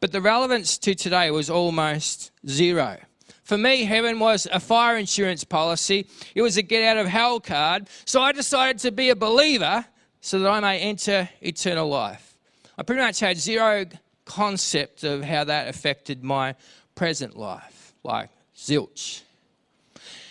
But 0.00 0.12
the 0.12 0.20
relevance 0.20 0.78
to 0.78 0.94
today 0.94 1.30
was 1.30 1.48
almost 1.50 2.30
zero. 2.46 2.98
For 3.44 3.58
me, 3.58 3.84
heaven 3.84 4.18
was 4.18 4.46
a 4.50 4.60
fire 4.60 4.96
insurance 4.96 5.44
policy. 5.44 6.06
It 6.34 6.42
was 6.42 6.56
a 6.56 6.62
get 6.62 6.82
out 6.82 6.96
of 6.96 7.06
hell 7.06 7.40
card. 7.40 7.88
So 8.06 8.22
I 8.22 8.32
decided 8.32 8.78
to 8.80 8.90
be 8.90 9.10
a 9.10 9.16
believer 9.16 9.84
so 10.20 10.38
that 10.38 10.50
I 10.50 10.60
may 10.60 10.80
enter 10.80 11.28
eternal 11.42 11.88
life. 11.88 12.38
I 12.78 12.82
pretty 12.82 13.02
much 13.02 13.20
had 13.20 13.36
zero 13.36 13.86
concept 14.24 15.04
of 15.04 15.22
how 15.22 15.44
that 15.44 15.68
affected 15.68 16.24
my 16.24 16.54
present 16.94 17.36
life, 17.36 17.92
like 18.02 18.30
zilch. 18.56 19.20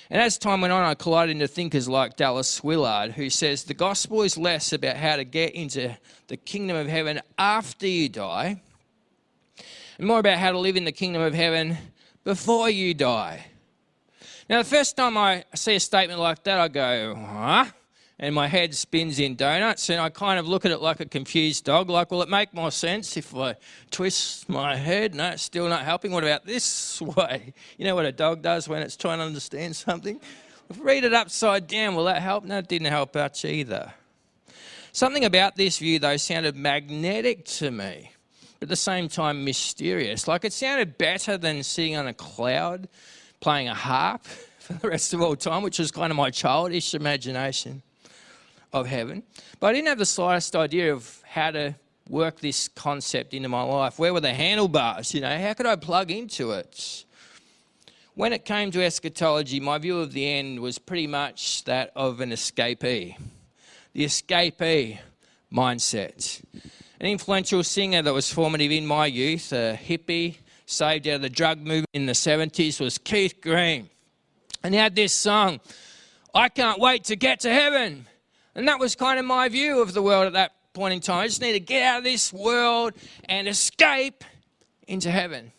And 0.10 0.22
as 0.22 0.38
time 0.38 0.62
went 0.62 0.74
on, 0.74 0.84
I 0.84 0.96
collided 0.96 1.36
into 1.36 1.48
thinkers 1.48 1.88
like 1.88 2.17
Dallas 2.17 2.63
Willard, 2.63 3.12
who 3.12 3.29
says 3.29 3.63
the 3.63 3.74
gospel 3.74 4.24
is 4.24 4.38
less 4.38 4.74
about 4.74 4.98
how 4.98 5.15
to 5.15 5.24
get 5.24 5.53
into 5.53 5.96
the 6.27 6.38
kingdom 6.38 6.77
of 6.77 6.88
heaven 6.88 7.22
after 7.38 7.88
you 7.88 8.10
die, 8.10 8.62
more 10.05 10.19
about 10.19 10.38
how 10.38 10.51
to 10.51 10.60
live 10.60 10.75
in 10.75 10.86
the 10.86 10.91
kingdom 10.91 11.22
of 11.22 11.33
heaven 11.33 11.77
before 12.24 12.69
you 12.69 12.93
die. 12.93 13.45
Now, 14.50 14.60
the 14.60 14.69
first 14.69 14.98
time 14.98 15.17
I 15.17 15.45
see 15.55 15.75
a 15.75 15.79
statement 15.79 16.19
like 16.19 16.43
that, 16.43 16.60
I 16.60 16.67
go, 16.67 17.15
huh? 17.15 17.65
and 18.24 18.33
my 18.33 18.48
head 18.48 18.74
spins 18.74 19.19
in 19.19 19.36
donuts, 19.36 19.89
and 19.89 20.00
I 20.00 20.10
kind 20.10 20.39
of 20.39 20.48
look 20.48 20.63
at 20.63 20.72
it 20.72 20.79
like 20.79 21.01
a 21.01 21.05
confused 21.05 21.65
dog. 21.65 21.89
Like, 21.89 22.10
will 22.10 22.22
it 22.22 22.29
make 22.29 22.53
more 22.53 22.72
sense 22.72 23.17
if 23.17 23.36
I 23.36 23.57
twist 23.91 24.48
my 24.48 24.77
head? 24.77 25.13
No, 25.13 25.31
it's 25.31 25.43
still 25.43 25.67
not 25.67 25.83
helping. 25.83 26.13
What 26.13 26.24
about 26.24 26.45
this 26.45 27.01
way? 27.17 27.53
You 27.77 27.83
know 27.83 27.95
what 27.95 28.05
a 28.05 28.13
dog 28.13 28.41
does 28.41 28.69
when 28.69 28.81
it's 28.81 28.95
trying 28.95 29.17
to 29.17 29.25
understand 29.25 29.75
something? 29.75 30.22
Read 30.79 31.03
it 31.03 31.13
upside 31.13 31.67
down, 31.67 31.95
will 31.95 32.05
that 32.05 32.22
help? 32.22 32.45
No, 32.45 32.60
it 32.60 32.69
didn't 32.69 32.88
help 32.88 33.13
much 33.13 33.43
either. 33.43 33.93
Something 34.93 35.25
about 35.25 35.57
this 35.57 35.79
view, 35.79 36.00
though, 36.00 36.15
sounded 36.15 36.55
magnetic 36.55 37.43
to 37.45 37.72
me, 37.72 38.12
but 38.63 38.67
at 38.67 38.70
the 38.70 38.75
same 38.77 39.10
time 39.10 39.43
mysterious. 39.43 40.25
Like 40.25 40.46
it 40.46 40.53
sounded 40.53 40.98
better 40.98 41.38
than 41.38 41.63
sitting 41.63 41.98
on 41.98 42.08
a 42.08 42.13
cloud 42.13 42.88
playing 43.41 43.67
a 43.67 43.74
harp 43.74 44.24
for 44.60 44.72
the 44.72 44.88
rest 44.88 45.13
of 45.13 45.22
all 45.22 45.36
time, 45.36 45.63
which 45.63 45.79
was 45.79 45.91
kind 45.91 46.12
of 46.12 46.15
my 46.15 46.29
childish 46.29 46.93
imagination 46.93 47.82
of 48.72 48.88
heaven. 48.88 49.22
But 49.60 49.67
I 49.67 49.74
didn't 49.74 49.89
have 49.89 49.98
the 49.98 50.05
slightest 50.05 50.55
idea 50.55 50.93
of 50.93 51.22
how 51.25 51.51
to 51.51 51.75
work 52.08 52.39
this 52.39 52.70
concept 52.70 53.34
into 53.34 53.50
my 53.50 53.63
life. 53.63 54.00
Where 54.00 54.13
were 54.13 54.22
the 54.22 54.34
handlebars? 54.34 55.13
You 55.13 55.20
know, 55.20 55.38
how 55.38 55.53
could 55.55 55.65
I 55.65 55.75
plug 55.75 56.10
into 56.10 56.51
it? 56.51 57.03
When 58.13 58.32
it 58.32 58.46
came 58.46 58.72
to 58.72 58.82
eschatology, 58.82 59.60
my 59.60 59.77
view 59.77 60.00
of 60.00 60.13
the 60.13 60.25
end 60.25 60.62
was 60.62 60.79
pretty 60.79 61.08
much 61.08 61.65
that 61.65 61.91
of 61.98 62.22
an 62.22 62.29
escapee. 62.29 63.17
The 63.91 64.05
escapee 64.05 65.00
mindset. 65.51 66.41
An 67.03 67.10
influential 67.10 67.65
singer 67.65 68.01
that 68.01 68.13
was 68.13 68.31
formative 68.31 68.72
in 68.72 68.86
my 68.86 69.07
youth, 69.07 69.51
a 69.51 69.77
hippie, 69.77 70.38
saved 70.65 71.05
out 71.05 71.15
of 71.15 71.22
the 71.22 71.29
drug 71.29 71.57
movement 71.57 71.89
in 71.91 72.05
the 72.05 72.13
70s, 72.13 72.79
was 72.79 72.98
Keith 72.98 73.41
Green. 73.41 73.89
And 74.63 74.74
he 74.74 74.79
had 74.79 74.95
this 74.95 75.12
song, 75.12 75.60
I 76.33 76.48
can't 76.48 76.79
wait 76.79 77.03
to 77.05 77.17
get 77.17 77.41
to 77.41 77.51
heaven. 77.51 78.07
And 78.55 78.69
that 78.69 78.79
was 78.79 78.95
kind 78.95 79.19
of 79.19 79.25
my 79.25 79.50
view 79.50 79.81
of 79.81 79.93
the 79.93 80.01
world 80.01 80.27
at 80.27 80.31
that 80.31 80.53
point 80.72 80.93
in 80.93 81.01
time. 81.01 81.17
I 81.17 81.27
just 81.27 81.41
need 81.41 81.51
to 81.51 81.60
get 81.60 81.83
out 81.83 81.98
of 81.98 82.03
this 82.05 82.31
world 82.31 82.93
and 83.25 83.50
escape 83.50 84.24
into 84.88 85.12
heaven. 85.12 85.51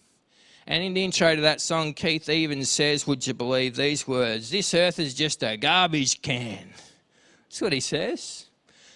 And 0.67 0.83
in 0.83 0.95
the 0.95 1.05
intro 1.05 1.37
to 1.37 1.43
that 1.43 1.61
song, 1.61 1.93
Keith 1.93 2.27
even 2.31 2.65
says, 2.65 3.07
Would 3.07 3.27
you 3.27 3.35
believe 3.35 3.77
these 3.77 4.09
words? 4.09 4.49
This 4.49 4.73
earth 4.73 4.99
is 4.99 5.13
just 5.13 5.43
a 5.43 5.59
garbage 5.59 6.23
can. 6.23 6.71
That's 7.51 7.61
what 7.61 7.75
he 7.75 7.81
says. 7.81 8.44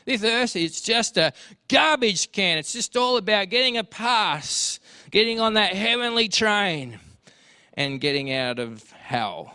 This 0.09 0.25
earth 0.25 0.57
is 0.57 0.81
just 0.81 1.19
a 1.19 1.35
garbage 1.69 2.33
can. 2.33 2.57
It's 2.57 2.73
just 2.73 2.97
all 2.97 3.19
about 3.19 3.51
getting 3.51 3.77
a 3.77 3.85
pass, 3.85 4.81
getting 5.11 5.39
on 5.39 5.53
that 5.53 5.75
heavenly 5.75 6.31
train, 6.31 6.99
and 7.75 8.01
getting 8.01 8.33
out 8.33 8.59
of 8.59 8.91
hell. 8.93 9.55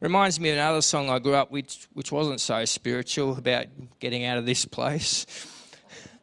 Reminds 0.00 0.40
me 0.40 0.48
of 0.48 0.56
another 0.56 0.80
song 0.80 1.10
I 1.10 1.18
grew 1.18 1.34
up 1.34 1.50
with, 1.50 1.86
which 1.92 2.10
wasn't 2.10 2.40
so 2.40 2.64
spiritual, 2.64 3.36
about 3.36 3.66
getting 4.00 4.24
out 4.24 4.38
of 4.38 4.46
this 4.46 4.64
place. 4.64 5.26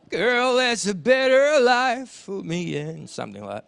Girl, 0.10 0.56
there's 0.56 0.88
a 0.88 0.96
better 0.96 1.64
life 1.64 2.10
for 2.10 2.42
me, 2.42 2.76
and 2.78 3.08
something 3.08 3.46
like 3.46 3.64
that 3.64 3.68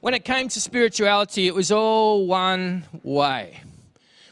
when 0.00 0.12
it 0.12 0.24
came 0.24 0.48
to 0.48 0.60
spirituality, 0.60 1.46
it 1.46 1.54
was 1.54 1.70
all 1.70 2.26
one 2.26 2.84
way. 3.04 3.60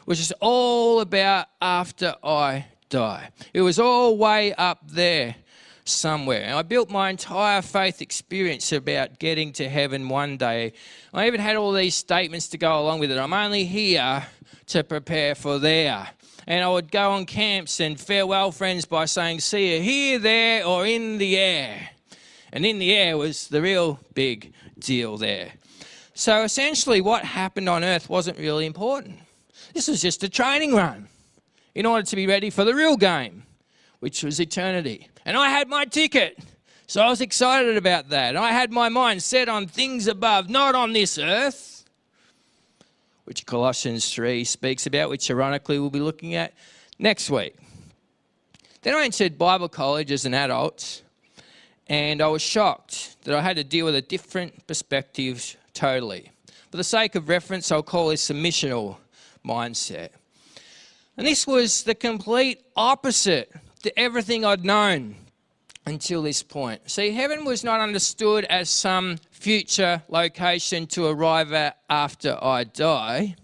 which 0.05 0.19
is 0.19 0.33
all 0.39 0.99
about 0.99 1.47
after 1.61 2.15
I 2.23 2.65
die. 2.93 3.29
It 3.55 3.61
was 3.61 3.79
all 3.79 4.15
way 4.17 4.53
up 4.53 4.87
there 4.87 5.35
somewhere. 5.83 6.43
And 6.43 6.53
I 6.53 6.61
built 6.61 6.91
my 6.91 7.09
entire 7.09 7.63
faith 7.63 8.03
experience 8.03 8.71
about 8.71 9.17
getting 9.17 9.51
to 9.53 9.67
heaven 9.67 10.09
one 10.09 10.37
day. 10.37 10.73
I 11.11 11.25
even 11.25 11.41
had 11.41 11.55
all 11.55 11.73
these 11.73 11.95
statements 11.95 12.49
to 12.49 12.57
go 12.59 12.79
along 12.79 12.99
with 12.99 13.11
it. 13.11 13.17
I'm 13.17 13.33
only 13.33 13.65
here 13.65 14.23
to 14.67 14.83
prepare 14.83 15.33
for 15.33 15.57
there. 15.57 16.07
And 16.45 16.63
I 16.63 16.69
would 16.69 16.91
go 16.91 17.11
on 17.11 17.25
camps 17.25 17.79
and 17.79 17.99
farewell 17.99 18.51
friends 18.51 18.85
by 18.85 19.05
saying, 19.05 19.39
See 19.39 19.75
you 19.75 19.81
here, 19.81 20.19
there, 20.19 20.63
or 20.63 20.85
in 20.85 21.17
the 21.17 21.35
air. 21.35 21.89
And 22.51 22.63
in 22.63 22.77
the 22.77 22.93
air 22.93 23.17
was 23.17 23.47
the 23.47 23.61
real 23.61 23.99
big 24.13 24.53
deal 24.77 25.17
there. 25.17 25.53
So 26.13 26.43
essentially, 26.43 27.01
what 27.01 27.25
happened 27.25 27.69
on 27.69 27.83
earth 27.83 28.07
wasn't 28.07 28.37
really 28.37 28.67
important. 28.67 29.17
This 29.73 29.87
was 29.87 29.99
just 29.99 30.23
a 30.23 30.29
training 30.29 30.75
run 30.75 31.07
in 31.75 31.85
order 31.85 32.05
to 32.05 32.15
be 32.15 32.27
ready 32.27 32.49
for 32.49 32.63
the 32.63 32.75
real 32.75 32.97
game, 32.97 33.43
which 33.99 34.23
was 34.23 34.39
eternity. 34.39 35.07
And 35.25 35.37
I 35.37 35.49
had 35.49 35.67
my 35.67 35.85
ticket. 35.85 36.39
So 36.87 37.01
I 37.01 37.09
was 37.09 37.21
excited 37.21 37.77
about 37.77 38.09
that. 38.09 38.35
I 38.35 38.51
had 38.51 38.71
my 38.71 38.89
mind 38.89 39.23
set 39.23 39.49
on 39.49 39.67
things 39.67 40.07
above, 40.07 40.49
not 40.49 40.75
on 40.75 40.93
this 40.93 41.17
earth, 41.17 41.85
which 43.23 43.45
Colossians 43.45 44.13
3 44.13 44.43
speaks 44.43 44.85
about, 44.85 45.09
which 45.09 45.31
ironically 45.31 45.79
we'll 45.79 45.89
be 45.89 45.99
looking 45.99 46.35
at 46.35 46.53
next 46.99 47.29
week. 47.29 47.55
Then 48.81 48.95
I 48.95 49.05
entered 49.05 49.37
Bible 49.37 49.69
college 49.69 50.11
as 50.11 50.25
an 50.25 50.33
adult, 50.33 51.03
and 51.87 52.21
I 52.21 52.27
was 52.27 52.41
shocked 52.41 53.15
that 53.23 53.33
I 53.33 53.41
had 53.41 53.55
to 53.55 53.63
deal 53.63 53.85
with 53.85 53.95
a 53.95 54.01
different 54.01 54.67
perspective 54.67 55.55
totally. 55.73 56.31
For 56.69 56.77
the 56.77 56.83
sake 56.83 57.15
of 57.15 57.29
reference, 57.29 57.71
I'll 57.71 57.81
call 57.81 58.09
this 58.09 58.29
a 58.29 58.33
missional 58.33 58.97
mindset. 59.45 60.09
And 61.17 61.27
this 61.27 61.45
was 61.45 61.83
the 61.83 61.95
complete 61.95 62.61
opposite 62.75 63.53
to 63.83 63.99
everything 63.99 64.43
I'd 64.43 64.65
known 64.65 65.15
until 65.85 66.23
this 66.23 66.41
point. 66.41 66.89
See, 66.89 67.11
heaven 67.11 67.45
was 67.45 67.63
not 67.63 67.79
understood 67.79 68.45
as 68.45 68.69
some 68.69 69.17
future 69.31 70.01
location 70.07 70.87
to 70.87 71.05
arrive 71.05 71.53
at 71.53 71.77
after 71.89 72.37
I 72.41 72.63
die. 72.63 73.35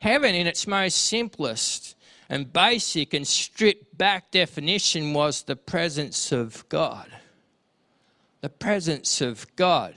Heaven, 0.00 0.34
in 0.34 0.46
its 0.46 0.66
most 0.66 0.96
simplest 0.96 1.96
and 2.28 2.52
basic 2.52 3.12
and 3.12 3.26
stripped 3.26 3.98
back 3.98 4.30
definition, 4.30 5.12
was 5.12 5.42
the 5.42 5.56
presence 5.56 6.32
of 6.32 6.68
God. 6.68 7.10
The 8.40 8.48
presence 8.48 9.20
of 9.20 9.46
God. 9.56 9.96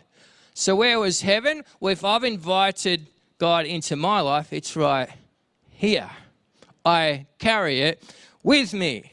So, 0.54 0.76
where 0.76 1.00
was 1.00 1.22
heaven? 1.22 1.64
Well, 1.80 1.94
if 1.94 2.04
I've 2.04 2.24
invited 2.24 3.08
God 3.38 3.66
into 3.66 3.96
my 3.96 4.20
life, 4.20 4.52
it's 4.52 4.76
right 4.76 5.10
here. 5.70 6.10
I 6.86 7.28
carry 7.40 7.82
it 7.82 8.04
with 8.44 8.74
me. 8.74 9.12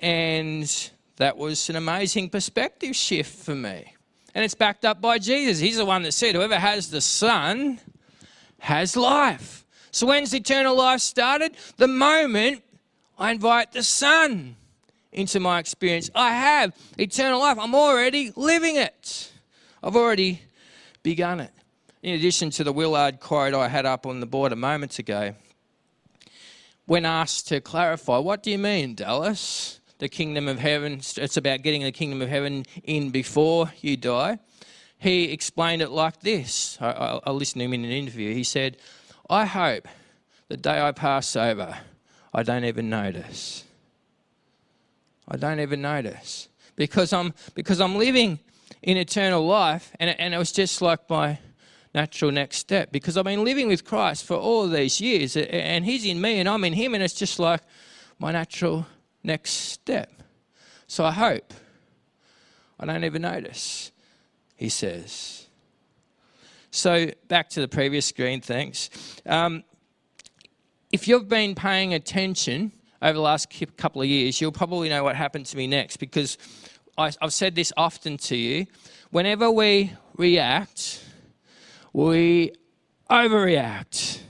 And 0.00 0.90
that 1.16 1.36
was 1.36 1.68
an 1.68 1.76
amazing 1.76 2.30
perspective 2.30 2.94
shift 2.94 3.44
for 3.44 3.54
me. 3.54 3.94
And 4.34 4.44
it's 4.44 4.54
backed 4.54 4.84
up 4.84 5.00
by 5.00 5.18
Jesus. 5.18 5.58
He's 5.58 5.78
the 5.78 5.84
one 5.84 6.02
that 6.02 6.12
said, 6.12 6.34
Whoever 6.34 6.56
has 6.56 6.90
the 6.90 7.00
Son 7.00 7.80
has 8.60 8.96
life. 8.96 9.64
So, 9.90 10.06
when's 10.06 10.32
eternal 10.34 10.76
life 10.76 11.00
started? 11.00 11.56
The 11.76 11.88
moment 11.88 12.62
I 13.18 13.32
invite 13.32 13.72
the 13.72 13.82
Son 13.82 14.54
into 15.12 15.40
my 15.40 15.58
experience. 15.58 16.10
I 16.14 16.30
have 16.30 16.76
eternal 16.96 17.40
life. 17.40 17.58
I'm 17.58 17.74
already 17.74 18.32
living 18.36 18.76
it. 18.76 19.32
I've 19.82 19.96
already 19.96 20.42
begun 21.02 21.40
it. 21.40 21.50
In 22.02 22.14
addition 22.14 22.50
to 22.50 22.64
the 22.64 22.72
Willard 22.72 23.18
quote 23.18 23.54
I 23.54 23.68
had 23.68 23.86
up 23.86 24.06
on 24.06 24.20
the 24.20 24.26
board 24.26 24.52
a 24.52 24.56
moment 24.56 24.98
ago, 24.98 25.34
when 26.88 27.04
asked 27.04 27.48
to 27.48 27.60
clarify, 27.60 28.16
what 28.16 28.42
do 28.42 28.50
you 28.50 28.56
mean, 28.56 28.94
Dallas? 28.94 29.78
The 29.98 30.08
kingdom 30.08 30.48
of 30.48 30.58
heaven, 30.58 31.02
it's 31.16 31.36
about 31.36 31.60
getting 31.60 31.82
the 31.82 31.92
kingdom 31.92 32.22
of 32.22 32.30
heaven 32.30 32.64
in 32.82 33.10
before 33.10 33.70
you 33.82 33.98
die. 33.98 34.38
He 34.96 35.24
explained 35.24 35.82
it 35.82 35.90
like 35.90 36.20
this. 36.20 36.78
I, 36.80 37.20
I 37.26 37.30
listened 37.30 37.60
to 37.60 37.66
him 37.66 37.74
in 37.74 37.84
an 37.84 37.90
interview. 37.90 38.32
He 38.32 38.42
said, 38.42 38.78
I 39.28 39.44
hope 39.44 39.86
the 40.48 40.56
day 40.56 40.80
I 40.80 40.92
pass 40.92 41.36
over, 41.36 41.76
I 42.32 42.42
don't 42.42 42.64
even 42.64 42.88
notice. 42.88 43.64
I 45.28 45.36
don't 45.36 45.60
even 45.60 45.82
notice 45.82 46.48
because 46.74 47.12
I'm 47.12 47.34
because 47.54 47.82
I'm 47.82 47.96
living 47.96 48.38
in 48.80 48.96
eternal 48.96 49.46
life. 49.46 49.92
And, 50.00 50.18
and 50.18 50.32
it 50.32 50.38
was 50.38 50.52
just 50.52 50.80
like 50.80 51.10
my 51.10 51.38
natural 51.98 52.30
next 52.30 52.58
step 52.58 52.92
because 52.92 53.16
I've 53.16 53.24
been 53.24 53.42
living 53.42 53.66
with 53.66 53.84
Christ 53.84 54.24
for 54.24 54.36
all 54.36 54.68
these 54.68 55.00
years 55.00 55.36
and 55.36 55.84
He's 55.84 56.04
in 56.04 56.20
me 56.20 56.38
and 56.38 56.48
I'm 56.48 56.64
in 56.64 56.72
Him, 56.72 56.94
and 56.94 57.02
it's 57.02 57.14
just 57.14 57.40
like 57.40 57.60
my 58.20 58.30
natural 58.30 58.86
next 59.24 59.50
step. 59.50 60.22
So 60.86 61.04
I 61.04 61.10
hope 61.10 61.52
I 62.78 62.86
don't 62.86 63.02
even 63.02 63.22
notice, 63.22 63.90
He 64.54 64.68
says. 64.68 65.46
So 66.70 67.10
back 67.26 67.50
to 67.50 67.60
the 67.60 67.68
previous 67.68 68.06
screen, 68.06 68.40
thanks. 68.40 68.90
Um, 69.26 69.64
if 70.92 71.08
you've 71.08 71.28
been 71.28 71.56
paying 71.56 71.94
attention 71.94 72.70
over 73.02 73.14
the 73.14 73.20
last 73.20 73.52
couple 73.76 74.02
of 74.02 74.08
years, 74.08 74.40
you'll 74.40 74.52
probably 74.52 74.88
know 74.88 75.02
what 75.02 75.16
happened 75.16 75.46
to 75.46 75.56
me 75.56 75.66
next 75.66 75.96
because 75.96 76.38
I, 76.96 77.10
have 77.20 77.32
said 77.32 77.56
this 77.56 77.72
often 77.76 78.18
to 78.18 78.36
you. 78.36 78.66
Whenever 79.10 79.50
we 79.50 79.92
react, 80.16 81.02
we 81.92 82.52
overreact. 83.10 84.20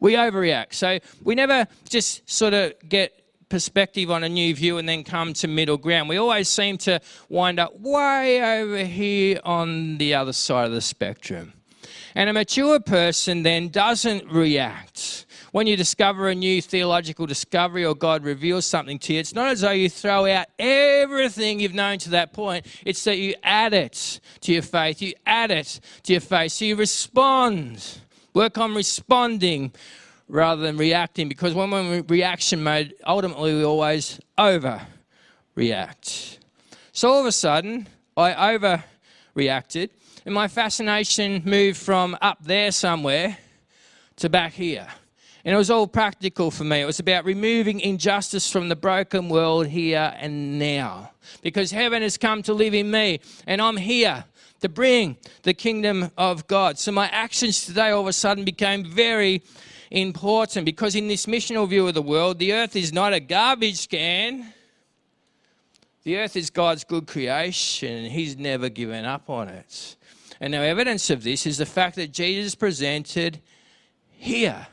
We 0.00 0.14
overreact. 0.14 0.74
So 0.74 0.98
we 1.22 1.34
never 1.34 1.66
just 1.88 2.28
sort 2.30 2.54
of 2.54 2.74
get 2.88 3.14
perspective 3.48 4.10
on 4.10 4.24
a 4.24 4.28
new 4.28 4.54
view 4.54 4.78
and 4.78 4.88
then 4.88 5.04
come 5.04 5.32
to 5.32 5.48
middle 5.48 5.78
ground. 5.78 6.08
We 6.08 6.18
always 6.18 6.48
seem 6.48 6.78
to 6.78 7.00
wind 7.28 7.58
up 7.58 7.78
way 7.80 8.60
over 8.60 8.84
here 8.84 9.40
on 9.44 9.98
the 9.98 10.14
other 10.14 10.32
side 10.32 10.66
of 10.66 10.72
the 10.72 10.80
spectrum. 10.80 11.54
And 12.14 12.28
a 12.28 12.32
mature 12.32 12.80
person 12.80 13.42
then 13.42 13.68
doesn't 13.68 14.30
react 14.30 15.26
when 15.52 15.66
you 15.66 15.76
discover 15.76 16.28
a 16.28 16.34
new 16.34 16.60
theological 16.60 17.26
discovery 17.26 17.84
or 17.84 17.94
God 17.94 18.24
reveals 18.24 18.66
something 18.66 18.98
to 19.00 19.14
you, 19.14 19.20
it's 19.20 19.34
not 19.34 19.48
as 19.48 19.62
though 19.62 19.70
you 19.70 19.88
throw 19.88 20.26
out 20.26 20.46
everything 20.58 21.60
you've 21.60 21.74
known 21.74 21.98
to 21.98 22.10
that 22.10 22.32
point. 22.32 22.66
It's 22.84 23.02
that 23.04 23.18
you 23.18 23.34
add 23.42 23.74
it 23.74 24.20
to 24.42 24.52
your 24.52 24.62
faith. 24.62 25.00
You 25.00 25.14
add 25.26 25.50
it 25.50 25.80
to 26.04 26.12
your 26.12 26.20
faith. 26.20 26.52
So 26.52 26.64
you 26.64 26.76
respond. 26.76 28.00
Work 28.34 28.58
on 28.58 28.74
responding 28.74 29.72
rather 30.28 30.62
than 30.62 30.76
reacting 30.76 31.28
because 31.28 31.54
when 31.54 31.70
we're 31.70 31.94
in 31.94 32.06
reaction 32.06 32.62
mode, 32.62 32.94
ultimately 33.06 33.54
we 33.54 33.64
always 33.64 34.20
overreact. 34.38 36.38
So 36.92 37.08
all 37.08 37.20
of 37.20 37.26
a 37.26 37.32
sudden, 37.32 37.88
I 38.16 38.82
overreacted 39.36 39.90
and 40.26 40.34
my 40.34 40.48
fascination 40.48 41.42
moved 41.44 41.78
from 41.78 42.16
up 42.20 42.38
there 42.42 42.70
somewhere 42.70 43.38
to 44.16 44.28
back 44.28 44.52
here. 44.52 44.86
And 45.48 45.54
it 45.54 45.56
was 45.56 45.70
all 45.70 45.86
practical 45.86 46.50
for 46.50 46.64
me. 46.64 46.82
It 46.82 46.84
was 46.84 47.00
about 47.00 47.24
removing 47.24 47.80
injustice 47.80 48.52
from 48.52 48.68
the 48.68 48.76
broken 48.76 49.30
world 49.30 49.66
here 49.68 50.14
and 50.18 50.58
now. 50.58 51.12
Because 51.40 51.70
heaven 51.70 52.02
has 52.02 52.18
come 52.18 52.42
to 52.42 52.52
live 52.52 52.74
in 52.74 52.90
me, 52.90 53.20
and 53.46 53.62
I'm 53.62 53.78
here 53.78 54.26
to 54.60 54.68
bring 54.68 55.16
the 55.44 55.54
kingdom 55.54 56.10
of 56.18 56.46
God. 56.48 56.78
So 56.78 56.92
my 56.92 57.08
actions 57.08 57.64
today 57.64 57.88
all 57.88 58.02
of 58.02 58.08
a 58.08 58.12
sudden 58.12 58.44
became 58.44 58.84
very 58.84 59.40
important 59.90 60.66
because 60.66 60.94
in 60.94 61.08
this 61.08 61.24
missional 61.24 61.66
view 61.66 61.88
of 61.88 61.94
the 61.94 62.02
world, 62.02 62.38
the 62.38 62.52
earth 62.52 62.76
is 62.76 62.92
not 62.92 63.14
a 63.14 63.20
garbage 63.20 63.88
can. 63.88 64.52
The 66.02 66.18
earth 66.18 66.36
is 66.36 66.50
God's 66.50 66.84
good 66.84 67.06
creation, 67.06 67.90
and 67.90 68.12
He's 68.12 68.36
never 68.36 68.68
given 68.68 69.06
up 69.06 69.30
on 69.30 69.48
it. 69.48 69.96
And 70.42 70.50
now, 70.50 70.60
evidence 70.60 71.08
of 71.08 71.24
this 71.24 71.46
is 71.46 71.56
the 71.56 71.64
fact 71.64 71.96
that 71.96 72.12
Jesus 72.12 72.54
presented 72.54 73.40
here 74.10 74.66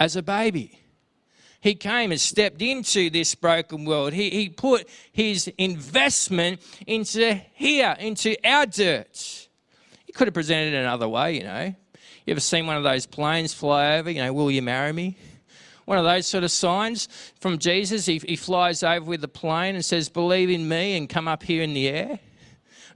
as 0.00 0.16
a 0.16 0.22
baby. 0.22 0.80
He 1.60 1.74
came 1.74 2.10
and 2.10 2.18
stepped 2.18 2.62
into 2.62 3.10
this 3.10 3.34
broken 3.34 3.84
world. 3.84 4.14
He, 4.14 4.30
he 4.30 4.48
put 4.48 4.88
his 5.12 5.46
investment 5.58 6.62
into 6.86 7.34
here, 7.52 7.94
into 8.00 8.34
our 8.42 8.64
dirt. 8.64 9.48
He 10.06 10.12
could 10.12 10.26
have 10.26 10.34
presented 10.34 10.72
it 10.72 10.78
another 10.78 11.06
way, 11.06 11.36
you 11.36 11.44
know. 11.44 11.74
You 12.26 12.30
ever 12.30 12.40
seen 12.40 12.66
one 12.66 12.78
of 12.78 12.82
those 12.82 13.04
planes 13.04 13.52
fly 13.52 13.98
over, 13.98 14.10
you 14.10 14.22
know, 14.22 14.32
will 14.32 14.50
you 14.50 14.62
marry 14.62 14.92
me? 14.92 15.18
One 15.84 15.98
of 15.98 16.04
those 16.04 16.26
sort 16.26 16.44
of 16.44 16.50
signs 16.50 17.08
from 17.40 17.58
Jesus. 17.58 18.06
He, 18.06 18.18
he 18.18 18.36
flies 18.36 18.82
over 18.82 19.04
with 19.04 19.20
the 19.20 19.28
plane 19.28 19.74
and 19.74 19.84
says, 19.84 20.08
Believe 20.08 20.48
in 20.48 20.66
me 20.66 20.96
and 20.96 21.08
come 21.08 21.28
up 21.28 21.42
here 21.42 21.62
in 21.62 21.74
the 21.74 21.88
air. 21.88 22.18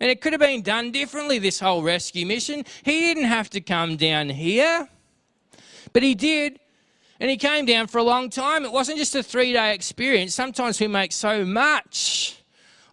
And 0.00 0.10
it 0.10 0.20
could 0.20 0.32
have 0.32 0.40
been 0.40 0.62
done 0.62 0.90
differently, 0.90 1.38
this 1.38 1.60
whole 1.60 1.82
rescue 1.82 2.24
mission. 2.24 2.64
He 2.82 3.00
didn't 3.00 3.24
have 3.24 3.50
to 3.50 3.60
come 3.60 3.96
down 3.96 4.30
here, 4.30 4.88
but 5.92 6.02
he 6.02 6.14
did 6.14 6.58
and 7.20 7.30
he 7.30 7.36
came 7.36 7.64
down 7.64 7.86
for 7.86 7.98
a 7.98 8.02
long 8.02 8.30
time. 8.30 8.64
It 8.64 8.72
wasn't 8.72 8.98
just 8.98 9.14
a 9.14 9.22
three 9.22 9.52
day 9.52 9.74
experience. 9.74 10.34
Sometimes 10.34 10.80
we 10.80 10.88
make 10.88 11.12
so 11.12 11.44
much 11.44 12.42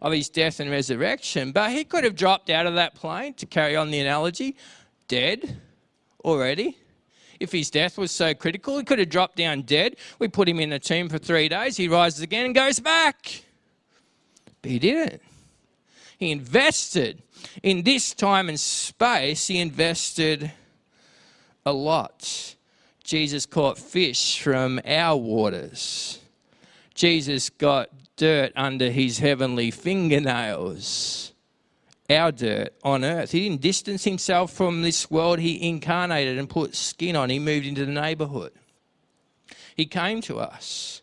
of 0.02 0.12
his 0.12 0.30
death 0.30 0.60
and 0.60 0.72
resurrection, 0.72 1.52
but 1.52 1.72
he 1.72 1.84
could 1.84 2.04
have 2.04 2.16
dropped 2.16 2.50
out 2.50 2.66
of 2.66 2.76
that 2.76 2.96
plane, 2.96 3.34
to 3.36 3.46
carry 3.46 3.76
on 3.76 3.92
the 3.92 4.00
analogy, 4.00 4.56
dead 5.08 5.60
already. 6.24 6.78
If 7.40 7.52
his 7.52 7.70
death 7.70 7.98
was 7.98 8.12
so 8.12 8.34
critical, 8.34 8.78
he 8.78 8.84
could 8.84 9.00
have 9.00 9.10
dropped 9.10 9.38
down 9.38 9.64
dead. 9.64 9.96
We 10.20 10.28
put 10.28 10.48
him 10.48 10.60
in 10.60 10.72
a 10.72 10.80
tomb 10.80 11.10
for 11.10 11.18
three 11.18 11.50
days. 11.50 11.76
He 11.76 11.88
rises 11.88 12.22
again 12.22 12.46
and 12.46 12.56
goes 12.56 12.80
back. 12.80 13.44
But 14.62 14.72
he 14.72 14.80
didn't. 14.80 15.22
He 16.18 16.32
invested 16.32 17.24
in 17.64 17.82
this 17.82 18.14
time 18.14 18.48
and 18.48 18.60
space, 18.60 19.48
he 19.48 19.60
invested 19.60 20.52
a 21.66 21.74
lot. 21.74 22.56
Jesus 23.04 23.46
caught 23.46 23.78
fish 23.78 24.42
from 24.42 24.80
our 24.86 25.18
waters. 25.18 26.20
Jesus 26.94 27.50
got 27.50 27.90
dirt 28.16 28.52
under 28.56 28.92
his 28.92 29.20
heavenly 29.20 29.72
fingernails, 29.72 31.34
our 32.10 32.32
dirt 32.32 32.74
on 32.84 33.04
earth. 33.04 33.32
He 33.32 33.48
didn't 33.48 33.62
distance 33.62 34.04
himself 34.04 34.54
from 34.54 34.82
this 34.82 35.10
world, 35.10 35.40
he 35.40 35.68
incarnated 35.68 36.38
and 36.38 36.50
put 36.50 36.76
skin 36.76 37.16
on. 37.16 37.30
He 37.30 37.40
moved 37.40 37.66
into 37.66 37.86
the 37.86 37.92
neighborhood. 37.92 38.52
He 39.76 39.86
came 39.86 40.22
to 40.22 40.40
us. 40.40 41.02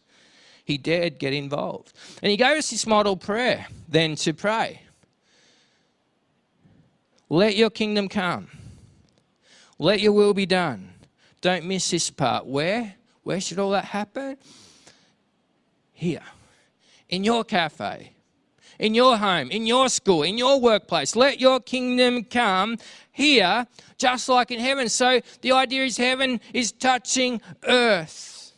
He 0.65 0.79
dared 0.79 1.19
get 1.19 1.33
involved. 1.33 1.93
And 2.23 2.31
he 2.31 2.37
gave 2.37 2.59
us 2.59 2.71
this 2.71 2.87
model 2.87 3.17
prayer 3.17 3.67
then 3.89 4.15
to 4.17 4.35
pray. 4.35 4.83
Let 7.31 7.57
your 7.57 7.71
kingdom 7.71 8.09
come. 8.09 8.49
Let 9.79 10.01
your 10.01 10.13
will 10.13 10.35
be 10.35 10.47
done 10.47 10.91
don't 11.41 11.65
miss 11.65 11.91
this 11.91 12.11
part. 12.11 12.47
Where? 12.47 12.95
Where 13.23 13.41
should 13.41 13.59
all 13.59 13.71
that 13.71 13.85
happen? 13.85 14.37
Here. 15.93 16.23
In 17.09 17.25
your 17.25 17.45
cafe, 17.45 18.13
in 18.79 18.95
your 18.95 19.17
home, 19.17 19.51
in 19.51 19.67
your 19.67 19.89
school, 19.89 20.23
in 20.23 20.37
your 20.37 20.61
workplace. 20.61 21.17
Let 21.17 21.41
your 21.41 21.59
kingdom 21.61 22.25
come 22.25 22.77
here, 23.11 23.67
just 23.97 24.29
like 24.29 24.51
in 24.51 24.61
heaven. 24.61 24.89
So 24.89 25.21
the 25.41 25.53
idea 25.53 25.85
is 25.85 25.97
heaven 25.97 26.41
is 26.53 26.73
touching 26.73 27.41
earth. 27.67 28.53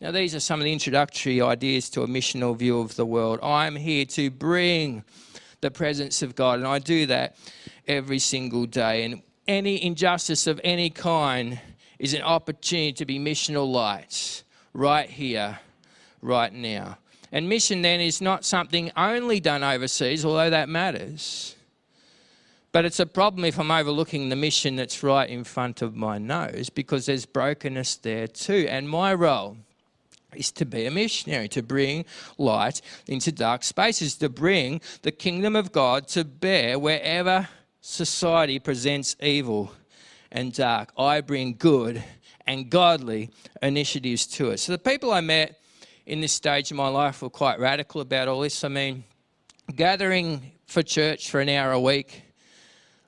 Now, 0.00 0.12
these 0.12 0.34
are 0.34 0.40
some 0.40 0.60
of 0.60 0.64
the 0.64 0.72
introductory 0.72 1.42
ideas 1.42 1.90
to 1.90 2.02
a 2.02 2.06
missional 2.06 2.56
view 2.56 2.80
of 2.80 2.96
the 2.96 3.04
world. 3.04 3.38
I'm 3.42 3.76
here 3.76 4.06
to 4.06 4.30
bring 4.30 5.04
the 5.60 5.70
presence 5.70 6.22
of 6.22 6.34
God, 6.34 6.58
and 6.58 6.66
I 6.66 6.78
do 6.78 7.04
that 7.06 7.36
every 7.86 8.18
single 8.18 8.64
day. 8.64 9.04
And 9.04 9.20
any 9.46 9.84
injustice 9.84 10.46
of 10.46 10.58
any 10.64 10.88
kind 10.88 11.60
is 12.00 12.14
an 12.14 12.22
opportunity 12.22 12.94
to 12.94 13.04
be 13.04 13.18
missional 13.18 13.70
lights 13.70 14.42
right 14.72 15.08
here, 15.08 15.60
right 16.22 16.52
now. 16.52 16.96
And 17.30 17.48
mission 17.48 17.82
then 17.82 18.00
is 18.00 18.22
not 18.22 18.44
something 18.44 18.90
only 18.96 19.38
done 19.38 19.62
overseas, 19.62 20.24
although 20.24 20.50
that 20.50 20.68
matters. 20.68 21.54
But 22.72 22.86
it's 22.86 23.00
a 23.00 23.06
problem 23.06 23.44
if 23.44 23.58
I'm 23.58 23.70
overlooking 23.70 24.30
the 24.30 24.36
mission 24.36 24.76
that's 24.76 25.02
right 25.02 25.28
in 25.28 25.44
front 25.44 25.82
of 25.82 25.94
my 25.94 26.16
nose 26.16 26.70
because 26.70 27.04
there's 27.04 27.26
brokenness 27.26 27.96
there 27.96 28.26
too. 28.26 28.66
And 28.70 28.88
my 28.88 29.12
role 29.12 29.58
is 30.34 30.50
to 30.52 30.64
be 30.64 30.86
a 30.86 30.90
missionary, 30.90 31.48
to 31.48 31.62
bring 31.62 32.06
light 32.38 32.80
into 33.08 33.30
dark 33.30 33.62
spaces, 33.62 34.14
to 34.16 34.30
bring 34.30 34.80
the 35.02 35.12
kingdom 35.12 35.54
of 35.54 35.70
God 35.70 36.08
to 36.08 36.24
bear 36.24 36.78
wherever 36.78 37.48
society 37.82 38.58
presents 38.58 39.16
evil 39.20 39.72
and 40.32 40.52
dark. 40.52 40.92
I 40.96 41.20
bring 41.20 41.54
good 41.56 42.02
and 42.46 42.70
godly 42.70 43.30
initiatives 43.62 44.26
to 44.26 44.50
it. 44.50 44.58
So 44.58 44.72
the 44.72 44.78
people 44.78 45.12
I 45.12 45.20
met 45.20 45.60
in 46.06 46.20
this 46.20 46.32
stage 46.32 46.70
of 46.70 46.76
my 46.76 46.88
life 46.88 47.22
were 47.22 47.30
quite 47.30 47.58
radical 47.60 48.00
about 48.00 48.28
all 48.28 48.40
this. 48.40 48.64
I 48.64 48.68
mean, 48.68 49.04
gathering 49.74 50.52
for 50.66 50.82
church 50.82 51.30
for 51.30 51.40
an 51.40 51.48
hour 51.48 51.72
a 51.72 51.80
week 51.80 52.22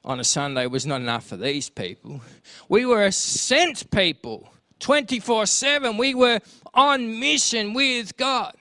on 0.05 0.21
a 0.21 0.25
Sunday 0.25 0.67
was 0.67 0.87
not 0.87 1.01
enough 1.01 1.27
for 1.27 1.37
these 1.37 1.69
people. 1.69 2.21
We 2.69 2.87
were 2.87 3.05
a 3.05 3.13
sent 3.13 3.91
people 3.91 4.53
24 4.81 5.47
7. 5.47 5.97
We 5.97 6.15
were 6.15 6.41
on 6.75 7.21
mission 7.21 7.73
with 7.73 8.17
God. 8.17 8.55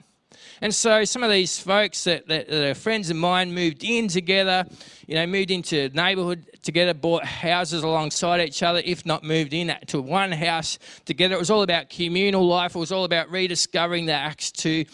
And 0.62 0.72
so 0.72 1.04
some 1.04 1.24
of 1.24 1.30
these 1.32 1.58
folks 1.58 2.04
that, 2.04 2.28
that, 2.28 2.46
that, 2.48 2.64
are 2.64 2.74
friends 2.74 3.10
of 3.10 3.16
mine 3.16 3.52
moved 3.52 3.82
in 3.82 4.06
together, 4.06 4.64
you 5.08 5.16
know, 5.16 5.26
moved 5.26 5.50
into 5.50 5.88
neighborhood 5.88 6.46
together, 6.62 6.94
bought 6.94 7.24
houses 7.24 7.82
alongside 7.82 8.40
each 8.40 8.62
other, 8.62 8.80
if 8.84 9.04
not 9.04 9.24
moved 9.24 9.52
in 9.52 9.74
to 9.88 10.00
one 10.00 10.30
house 10.30 10.78
together. 11.04 11.34
It 11.34 11.40
was 11.40 11.50
all 11.50 11.62
about 11.62 11.90
communal 11.90 12.46
life. 12.46 12.76
It 12.76 12.78
was 12.78 12.92
all 12.92 13.02
about 13.02 13.28
rediscovering 13.28 14.06
the 14.06 14.12
Acts 14.12 14.52
2 14.52 14.84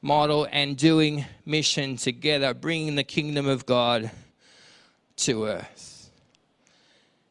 model 0.00 0.46
and 0.52 0.76
doing 0.76 1.24
mission 1.44 1.96
together, 1.96 2.54
bringing 2.54 2.94
the 2.94 3.02
kingdom 3.02 3.48
of 3.48 3.66
God 3.66 4.12
to 5.16 5.46
earth. 5.46 6.08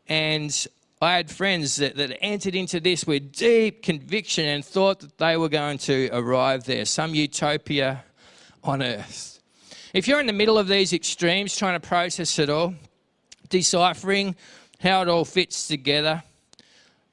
And 0.09 0.67
I 1.05 1.17
had 1.17 1.29
friends 1.29 1.75
that, 1.75 1.97
that 1.97 2.17
entered 2.19 2.55
into 2.55 2.79
this 2.79 3.05
with 3.05 3.31
deep 3.31 3.83
conviction 3.83 4.45
and 4.45 4.65
thought 4.65 5.01
that 5.01 5.19
they 5.19 5.37
were 5.37 5.49
going 5.49 5.77
to 5.77 6.09
arrive 6.11 6.63
there, 6.63 6.83
some 6.85 7.13
utopia 7.13 8.03
on 8.63 8.81
earth. 8.81 9.39
If 9.93 10.07
you're 10.07 10.19
in 10.19 10.25
the 10.25 10.33
middle 10.33 10.57
of 10.57 10.67
these 10.67 10.93
extremes, 10.93 11.55
trying 11.55 11.79
to 11.79 11.87
process 11.87 12.39
it 12.39 12.49
all, 12.49 12.73
deciphering 13.49 14.35
how 14.79 15.03
it 15.03 15.07
all 15.07 15.25
fits 15.25 15.67
together, 15.67 16.23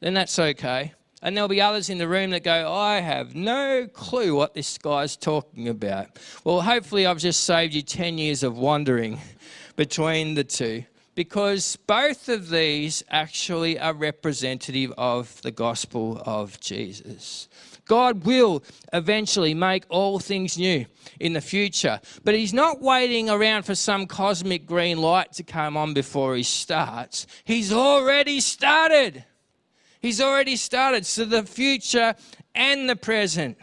then 0.00 0.14
that's 0.14 0.38
okay. 0.38 0.94
And 1.20 1.36
there'll 1.36 1.48
be 1.48 1.60
others 1.60 1.90
in 1.90 1.98
the 1.98 2.08
room 2.08 2.30
that 2.30 2.44
go, 2.44 2.72
I 2.72 3.00
have 3.00 3.34
no 3.34 3.86
clue 3.92 4.34
what 4.34 4.54
this 4.54 4.78
guy's 4.78 5.18
talking 5.18 5.68
about. 5.68 6.18
Well, 6.44 6.62
hopefully, 6.62 7.04
I've 7.04 7.18
just 7.18 7.44
saved 7.44 7.74
you 7.74 7.82
10 7.82 8.16
years 8.16 8.42
of 8.42 8.56
wandering 8.56 9.20
between 9.76 10.32
the 10.32 10.44
two 10.44 10.84
because 11.14 11.76
both 11.86 12.28
of 12.28 12.48
these 12.48 13.02
actually 13.10 13.78
are 13.78 13.92
representative 13.92 14.92
of 14.96 15.40
the 15.42 15.50
gospel 15.50 16.22
of 16.24 16.58
Jesus. 16.60 17.48
God 17.84 18.24
will 18.24 18.62
eventually 18.92 19.54
make 19.54 19.84
all 19.88 20.18
things 20.18 20.56
new 20.56 20.86
in 21.20 21.32
the 21.32 21.40
future, 21.40 22.00
but 22.24 22.34
He's 22.34 22.54
not 22.54 22.80
waiting 22.80 23.28
around 23.28 23.64
for 23.64 23.74
some 23.74 24.06
cosmic 24.06 24.66
green 24.66 24.98
light 24.98 25.32
to 25.34 25.42
come 25.42 25.76
on 25.76 25.92
before 25.92 26.36
He 26.36 26.42
starts. 26.42 27.26
He's 27.44 27.72
already 27.72 28.40
started. 28.40 29.24
He's 30.00 30.20
already 30.20 30.56
started. 30.56 31.06
So 31.06 31.24
the 31.24 31.42
future 31.42 32.14
and 32.54 32.88
the 32.88 32.96
present 32.96 33.58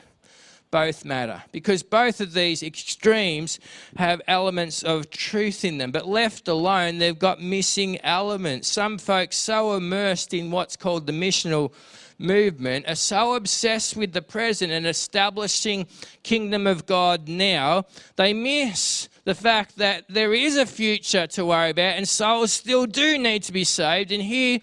both 0.71 1.05
matter 1.05 1.43
because 1.51 1.83
both 1.83 2.21
of 2.21 2.33
these 2.33 2.61
extremes 2.63 3.59
have 3.97 4.21
elements 4.27 4.83
of 4.83 5.09
truth 5.09 5.65
in 5.65 5.77
them, 5.77 5.91
but 5.91 6.07
left 6.07 6.47
alone, 6.47 6.97
they've 6.97 7.17
got 7.17 7.41
missing 7.41 7.99
elements. 8.01 8.67
Some 8.67 8.97
folks 8.97 9.37
so 9.37 9.75
immersed 9.75 10.33
in 10.33 10.51
what's 10.51 10.75
called 10.75 11.07
the 11.07 11.13
missional 11.13 11.71
movement 12.19 12.85
are 12.87 12.95
so 12.95 13.35
obsessed 13.35 13.95
with 13.95 14.11
the 14.11 14.21
present 14.21 14.71
and 14.71 14.85
establishing 14.85 15.87
kingdom 16.21 16.67
of 16.67 16.85
God 16.85 17.27
now, 17.27 17.85
they 18.17 18.33
miss 18.33 19.07
the 19.23 19.33
fact 19.33 19.77
that 19.77 20.03
there 20.09 20.33
is 20.33 20.57
a 20.57 20.65
future 20.65 21.27
to 21.27 21.45
worry 21.45 21.69
about 21.69 21.95
and 21.97 22.07
souls 22.07 22.51
still 22.51 22.85
do 22.85 23.17
need 23.17 23.43
to 23.43 23.53
be 23.53 23.63
saved. 23.63 24.11
And 24.11 24.21
here 24.21 24.59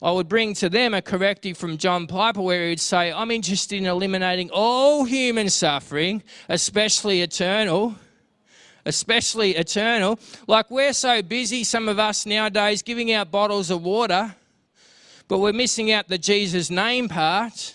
I 0.00 0.12
would 0.12 0.28
bring 0.28 0.54
to 0.54 0.68
them 0.68 0.94
a 0.94 1.02
corrective 1.02 1.56
from 1.56 1.76
John 1.76 2.06
Piper 2.06 2.40
where 2.40 2.64
he 2.64 2.70
would 2.70 2.80
say, 2.80 3.12
I'm 3.12 3.30
interested 3.30 3.76
in 3.78 3.86
eliminating 3.86 4.50
all 4.50 5.04
human 5.04 5.50
suffering, 5.50 6.22
especially 6.48 7.22
eternal. 7.22 7.96
Especially 8.86 9.56
eternal. 9.56 10.18
Like 10.46 10.70
we're 10.70 10.92
so 10.94 11.20
busy, 11.20 11.64
some 11.64 11.88
of 11.88 11.98
us 11.98 12.24
nowadays, 12.24 12.80
giving 12.80 13.12
out 13.12 13.30
bottles 13.30 13.70
of 13.70 13.82
water, 13.82 14.34
but 15.26 15.40
we're 15.40 15.52
missing 15.52 15.92
out 15.92 16.08
the 16.08 16.16
Jesus 16.16 16.70
name 16.70 17.08
part. 17.08 17.74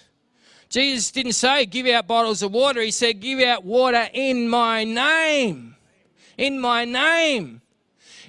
Jesus 0.70 1.12
didn't 1.12 1.34
say, 1.34 1.68
give 1.68 1.86
out 1.86 2.08
bottles 2.08 2.42
of 2.42 2.52
water. 2.52 2.82
He 2.82 2.90
said, 2.90 3.20
give 3.20 3.42
out 3.42 3.64
water 3.64 4.08
in 4.12 4.50
my 4.50 4.86
name. 4.86 5.76
In 6.36 6.60
my 6.60 6.84
name. 6.86 7.62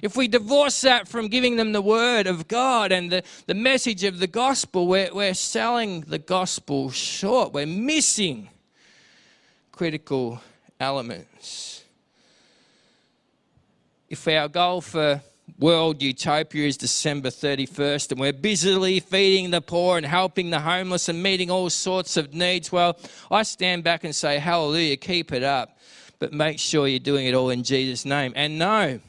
If 0.05 0.15
we 0.15 0.27
divorce 0.27 0.81
that 0.81 1.07
from 1.07 1.29
giving 1.29 1.55
them 1.55 1.71
the 1.71 1.81
word 1.81 2.27
of 2.27 2.47
God 2.47 2.91
and 2.91 3.11
the, 3.11 3.23
the 3.47 3.55
message 3.55 4.03
of 4.03 4.19
the 4.19 4.27
gospel, 4.27 4.85
we're, 4.85 5.11
we're 5.11 5.33
selling 5.33 6.01
the 6.01 6.19
gospel 6.19 6.91
short. 6.91 7.53
We're 7.53 7.65
missing 7.65 8.49
critical 9.71 10.41
elements. 10.79 11.83
If 14.07 14.27
our 14.27 14.47
goal 14.47 14.81
for 14.81 15.23
world 15.57 16.03
utopia 16.03 16.67
is 16.67 16.77
December 16.77 17.29
31st 17.29 18.11
and 18.11 18.19
we're 18.19 18.31
busily 18.31 18.99
feeding 18.99 19.49
the 19.49 19.61
poor 19.61 19.97
and 19.97 20.05
helping 20.05 20.51
the 20.51 20.59
homeless 20.59 21.09
and 21.09 21.23
meeting 21.23 21.49
all 21.49 21.71
sorts 21.71 22.15
of 22.15 22.31
needs, 22.31 22.71
well, 22.71 22.95
I 23.31 23.41
stand 23.41 23.83
back 23.83 24.03
and 24.03 24.15
say, 24.15 24.37
Hallelujah, 24.37 24.97
keep 24.97 25.31
it 25.31 25.41
up. 25.41 25.79
But 26.19 26.31
make 26.31 26.59
sure 26.59 26.87
you're 26.87 26.99
doing 26.99 27.25
it 27.25 27.33
all 27.33 27.49
in 27.49 27.63
Jesus' 27.63 28.05
name. 28.05 28.33
And 28.35 28.59
no, 28.59 28.99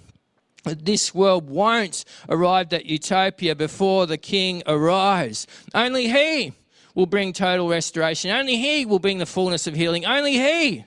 this 0.74 1.14
world 1.14 1.48
won't 1.48 2.04
arrive 2.28 2.72
at 2.72 2.86
utopia 2.86 3.54
before 3.54 4.06
the 4.06 4.18
king 4.18 4.62
arrives. 4.66 5.46
Only 5.74 6.08
he 6.08 6.52
will 6.94 7.06
bring 7.06 7.32
total 7.32 7.68
restoration. 7.68 8.30
Only 8.30 8.56
he 8.56 8.84
will 8.84 8.98
bring 8.98 9.18
the 9.18 9.26
fullness 9.26 9.66
of 9.66 9.74
healing. 9.74 10.04
Only 10.04 10.32
he 10.32 10.84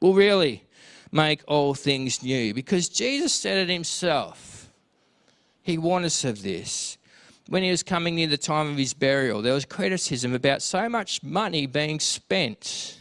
will 0.00 0.14
really 0.14 0.64
make 1.12 1.42
all 1.46 1.74
things 1.74 2.22
new. 2.22 2.54
Because 2.54 2.88
Jesus 2.88 3.32
said 3.32 3.58
it 3.58 3.72
himself. 3.72 4.68
He 5.62 5.78
warned 5.78 6.06
us 6.06 6.24
of 6.24 6.42
this. 6.42 6.96
When 7.48 7.62
he 7.62 7.70
was 7.70 7.82
coming 7.82 8.14
near 8.14 8.28
the 8.28 8.38
time 8.38 8.70
of 8.70 8.76
his 8.76 8.94
burial, 8.94 9.42
there 9.42 9.54
was 9.54 9.64
criticism 9.64 10.34
about 10.34 10.62
so 10.62 10.88
much 10.88 11.22
money 11.22 11.66
being 11.66 12.00
spent 12.00 12.98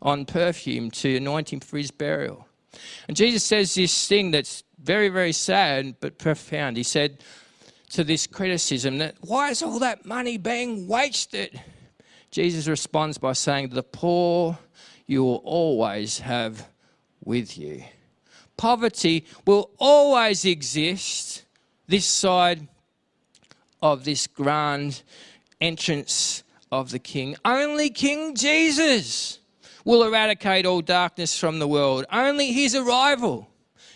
on 0.00 0.24
perfume 0.24 0.90
to 0.90 1.16
anoint 1.16 1.52
him 1.52 1.60
for 1.60 1.78
his 1.78 1.90
burial. 1.90 2.46
And 3.08 3.16
Jesus 3.16 3.42
says 3.42 3.74
this 3.74 4.06
thing 4.06 4.30
that's 4.30 4.62
very, 4.82 5.08
very 5.08 5.32
sad 5.32 5.96
but 6.00 6.18
profound. 6.18 6.76
He 6.76 6.82
said 6.82 7.18
to 7.90 8.04
this 8.04 8.26
criticism 8.26 8.98
that 8.98 9.16
why 9.20 9.50
is 9.50 9.62
all 9.62 9.78
that 9.80 10.04
money 10.04 10.36
being 10.36 10.88
wasted? 10.88 11.60
Jesus 12.30 12.68
responds 12.68 13.18
by 13.18 13.32
saying, 13.32 13.70
The 13.70 13.82
poor 13.82 14.58
you 15.06 15.24
will 15.24 15.42
always 15.44 16.20
have 16.20 16.68
with 17.24 17.58
you. 17.58 17.82
Poverty 18.56 19.24
will 19.46 19.70
always 19.78 20.44
exist 20.44 21.44
this 21.86 22.06
side 22.06 22.68
of 23.80 24.04
this 24.04 24.26
grand 24.26 25.02
entrance 25.60 26.42
of 26.70 26.90
the 26.90 26.98
King. 26.98 27.36
Only 27.44 27.88
King 27.88 28.34
Jesus 28.34 29.38
will 29.84 30.02
eradicate 30.02 30.66
all 30.66 30.82
darkness 30.82 31.38
from 31.38 31.58
the 31.58 31.68
world. 31.68 32.04
Only 32.12 32.52
his 32.52 32.74
arrival 32.74 33.48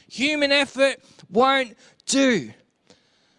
Human 0.09 0.53
effort 0.53 0.97
won't 1.31 1.77
do. 2.07 2.53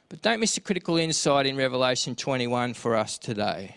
But 0.09 0.21
don't 0.21 0.39
miss 0.39 0.57
a 0.57 0.61
critical 0.61 0.97
insight 0.97 1.45
in 1.45 1.57
Revelation 1.57 2.15
21 2.15 2.73
for 2.75 2.95
us 2.95 3.17
today. 3.17 3.75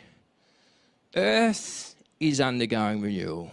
Earth 1.14 1.94
is 2.20 2.40
undergoing 2.40 3.00
renewal. 3.00 3.50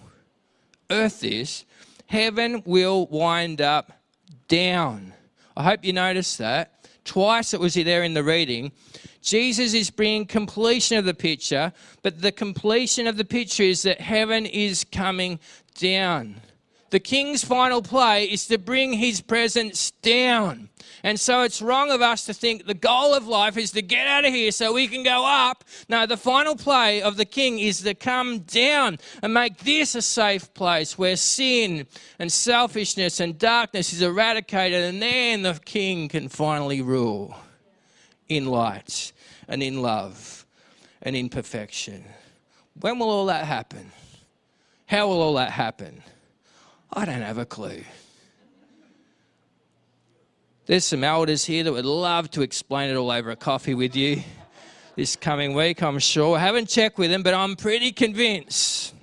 Earth 0.89 1.23
is. 1.23 1.65
Heaven 2.07 2.61
will 2.65 3.07
wind 3.07 3.61
up 3.61 3.91
down. 4.47 5.13
I 5.55 5.63
hope 5.63 5.85
you 5.85 5.93
noticed 5.93 6.37
that. 6.39 6.87
Twice 7.05 7.53
it 7.53 7.59
was 7.59 7.73
there 7.75 8.03
in 8.03 8.13
the 8.13 8.23
reading. 8.23 8.71
Jesus 9.21 9.73
is 9.73 9.89
bringing 9.89 10.25
completion 10.25 10.97
of 10.97 11.05
the 11.05 11.13
picture, 11.13 11.71
but 12.01 12.21
the 12.21 12.31
completion 12.31 13.07
of 13.07 13.15
the 13.15 13.25
picture 13.25 13.63
is 13.63 13.83
that 13.83 14.01
heaven 14.01 14.45
is 14.45 14.83
coming 14.83 15.39
down. 15.75 16.41
The 16.93 16.99
king's 16.99 17.43
final 17.43 17.81
play 17.81 18.25
is 18.25 18.45
to 18.49 18.59
bring 18.59 18.93
his 18.93 19.19
presence 19.19 19.89
down. 20.03 20.69
And 21.03 21.19
so 21.19 21.41
it's 21.41 21.59
wrong 21.59 21.89
of 21.89 22.03
us 22.03 22.23
to 22.27 22.35
think 22.35 22.67
the 22.67 22.75
goal 22.75 23.15
of 23.15 23.27
life 23.27 23.57
is 23.57 23.71
to 23.71 23.81
get 23.81 24.05
out 24.05 24.25
of 24.25 24.31
here 24.31 24.51
so 24.51 24.71
we 24.71 24.87
can 24.87 25.01
go 25.01 25.25
up. 25.25 25.63
No, 25.89 26.05
the 26.05 26.17
final 26.17 26.55
play 26.55 27.01
of 27.01 27.17
the 27.17 27.25
king 27.25 27.57
is 27.57 27.81
to 27.81 27.95
come 27.95 28.41
down 28.41 28.99
and 29.23 29.33
make 29.33 29.57
this 29.57 29.95
a 29.95 30.03
safe 30.03 30.53
place 30.53 30.95
where 30.95 31.15
sin 31.15 31.87
and 32.19 32.31
selfishness 32.31 33.19
and 33.19 33.39
darkness 33.39 33.91
is 33.91 34.03
eradicated, 34.03 34.83
and 34.83 35.01
then 35.01 35.41
the 35.41 35.59
king 35.65 36.07
can 36.09 36.29
finally 36.29 36.83
rule 36.83 37.35
in 38.29 38.45
light 38.45 39.13
and 39.47 39.63
in 39.63 39.81
love 39.81 40.45
and 41.01 41.15
in 41.15 41.27
perfection. 41.27 42.03
When 42.79 42.99
will 42.99 43.09
all 43.09 43.25
that 43.25 43.45
happen? 43.45 43.91
How 44.85 45.07
will 45.07 45.23
all 45.23 45.33
that 45.33 45.49
happen? 45.49 46.03
I 46.95 47.05
don't 47.05 47.21
have 47.21 47.39
a 47.39 47.45
clue. 47.45 47.83
There's 50.65 50.85
some 50.85 51.03
elders 51.03 51.43
here 51.43 51.63
that 51.63 51.73
would 51.73 51.85
love 51.85 52.29
to 52.31 52.41
explain 52.41 52.89
it 52.89 52.95
all 52.95 53.11
over 53.11 53.31
a 53.31 53.35
coffee 53.35 53.73
with 53.73 53.95
you 53.95 54.21
this 54.95 55.15
coming 55.15 55.55
week, 55.55 55.81
I'm 55.81 55.97
sure. 55.97 56.37
I 56.37 56.39
haven't 56.39 56.69
checked 56.69 56.99
with 56.99 57.09
them, 57.09 57.23
but 57.23 57.33
I'm 57.33 57.55
pretty 57.55 57.91
convinced 57.91 58.93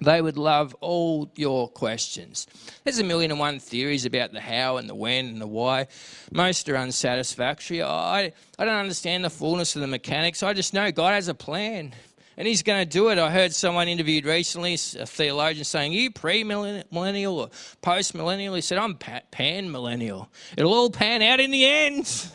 they 0.00 0.20
would 0.20 0.36
love 0.36 0.74
all 0.80 1.30
your 1.36 1.68
questions. 1.68 2.48
There's 2.82 2.98
a 2.98 3.04
million 3.04 3.30
and 3.30 3.38
one 3.38 3.60
theories 3.60 4.04
about 4.04 4.32
the 4.32 4.40
how 4.40 4.78
and 4.78 4.88
the 4.88 4.96
when 4.96 5.26
and 5.26 5.40
the 5.40 5.46
why. 5.46 5.86
Most 6.32 6.68
are 6.68 6.76
unsatisfactory. 6.76 7.82
I, 7.84 8.32
I 8.58 8.64
don't 8.64 8.74
understand 8.74 9.24
the 9.24 9.30
fullness 9.30 9.76
of 9.76 9.80
the 9.80 9.86
mechanics. 9.86 10.42
I 10.42 10.54
just 10.54 10.74
know 10.74 10.90
God 10.90 11.14
has 11.14 11.28
a 11.28 11.34
plan 11.34 11.94
and 12.36 12.48
he's 12.48 12.62
going 12.62 12.80
to 12.80 12.86
do 12.88 13.08
it. 13.08 13.18
I 13.18 13.30
heard 13.30 13.52
someone 13.52 13.88
interviewed 13.88 14.24
recently, 14.24 14.74
a 14.74 15.06
theologian, 15.06 15.64
saying, 15.64 15.92
you 15.92 16.10
pre 16.10 16.44
millennial 16.44 17.40
or 17.40 17.50
post 17.80 18.14
millennial? 18.14 18.54
He 18.54 18.60
said, 18.60 18.78
I'm 18.78 18.96
pan 18.96 19.70
millennial. 19.70 20.30
It'll 20.56 20.72
all 20.72 20.90
pan 20.90 21.22
out 21.22 21.40
in 21.40 21.50
the 21.50 21.66
end. 21.66 22.28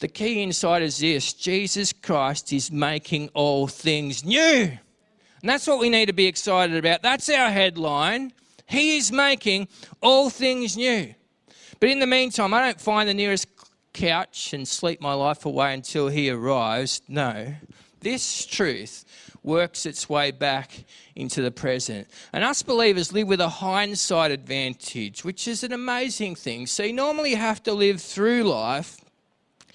the 0.00 0.08
key 0.08 0.42
insight 0.42 0.82
is 0.82 0.98
this 0.98 1.32
Jesus 1.32 1.92
Christ 1.92 2.52
is 2.52 2.72
making 2.72 3.28
all 3.34 3.66
things 3.66 4.24
new. 4.24 4.70
And 5.42 5.48
that's 5.48 5.66
what 5.66 5.78
we 5.78 5.88
need 5.88 6.06
to 6.06 6.12
be 6.12 6.26
excited 6.26 6.76
about. 6.76 7.02
That's 7.02 7.28
our 7.30 7.50
headline. 7.50 8.32
He 8.66 8.98
is 8.98 9.10
making 9.10 9.68
all 10.02 10.30
things 10.30 10.76
new. 10.76 11.14
But 11.80 11.88
in 11.88 11.98
the 11.98 12.06
meantime, 12.06 12.52
I 12.52 12.66
don't 12.66 12.80
find 12.80 13.08
the 13.08 13.14
nearest 13.14 13.48
couch 13.92 14.52
and 14.52 14.66
sleep 14.66 15.00
my 15.00 15.14
life 15.14 15.44
away 15.44 15.74
until 15.74 16.08
he 16.08 16.30
arrives. 16.30 17.02
No, 17.08 17.54
this 18.00 18.46
truth 18.46 19.04
works 19.42 19.86
its 19.86 20.08
way 20.08 20.30
back 20.30 20.84
into 21.14 21.42
the 21.42 21.50
present. 21.50 22.08
And 22.32 22.44
us 22.44 22.62
believers 22.62 23.12
live 23.12 23.28
with 23.28 23.40
a 23.40 23.48
hindsight 23.48 24.30
advantage, 24.30 25.24
which 25.24 25.48
is 25.48 25.64
an 25.64 25.72
amazing 25.72 26.34
thing. 26.34 26.66
So 26.66 26.82
you 26.82 26.92
normally 26.92 27.34
have 27.34 27.62
to 27.64 27.72
live 27.72 28.00
through 28.00 28.44
life 28.44 29.00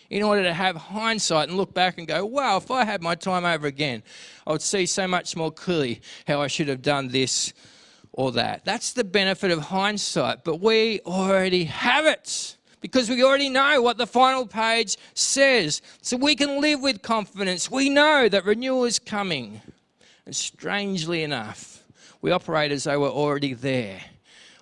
in 0.10 0.22
order 0.22 0.44
to 0.44 0.54
have 0.54 0.76
hindsight 0.76 1.50
and 1.50 1.58
look 1.58 1.74
back 1.74 1.98
and 1.98 2.08
go, 2.08 2.26
wow, 2.26 2.58
if 2.58 2.70
I 2.70 2.86
had 2.86 3.02
my 3.02 3.16
time 3.16 3.44
over 3.46 3.66
again, 3.66 4.04
I 4.46 4.52
would 4.52 4.62
see 4.62 4.86
so 4.86 5.08
much 5.08 5.36
more 5.36 5.52
clearly 5.52 6.02
how 6.28 6.42
I 6.42 6.48
should 6.48 6.68
have 6.68 6.82
done 6.82 7.10
this 7.10 7.54
or 8.12 8.32
that. 8.34 8.64
That's 8.66 8.94
the 8.94 9.04
benefit 9.04 9.52
of 9.52 9.60
hindsight, 9.60 10.44
but 10.44 10.62
we 10.62 11.00
already 11.02 11.66
have 11.66 12.06
it 12.06 12.55
because 12.86 13.10
we 13.10 13.24
already 13.24 13.50
know 13.50 13.82
what 13.82 13.98
the 13.98 14.06
final 14.06 14.46
page 14.46 14.96
says. 15.16 15.82
So 16.04 16.18
we 16.18 16.36
can 16.36 16.62
live 16.62 16.82
with 16.82 17.02
confidence. 17.02 17.72
We 17.72 17.90
know 17.90 18.30
that 18.30 18.46
renewal 18.46 18.86
is 18.86 19.00
coming. 19.00 19.60
And 20.28 20.36
strangely 20.36 21.24
enough, 21.24 21.84
we 22.22 22.30
operate 22.30 22.72
as 22.72 22.84
though 22.84 23.00
we're 23.00 23.10
already 23.10 23.56
there 23.56 24.02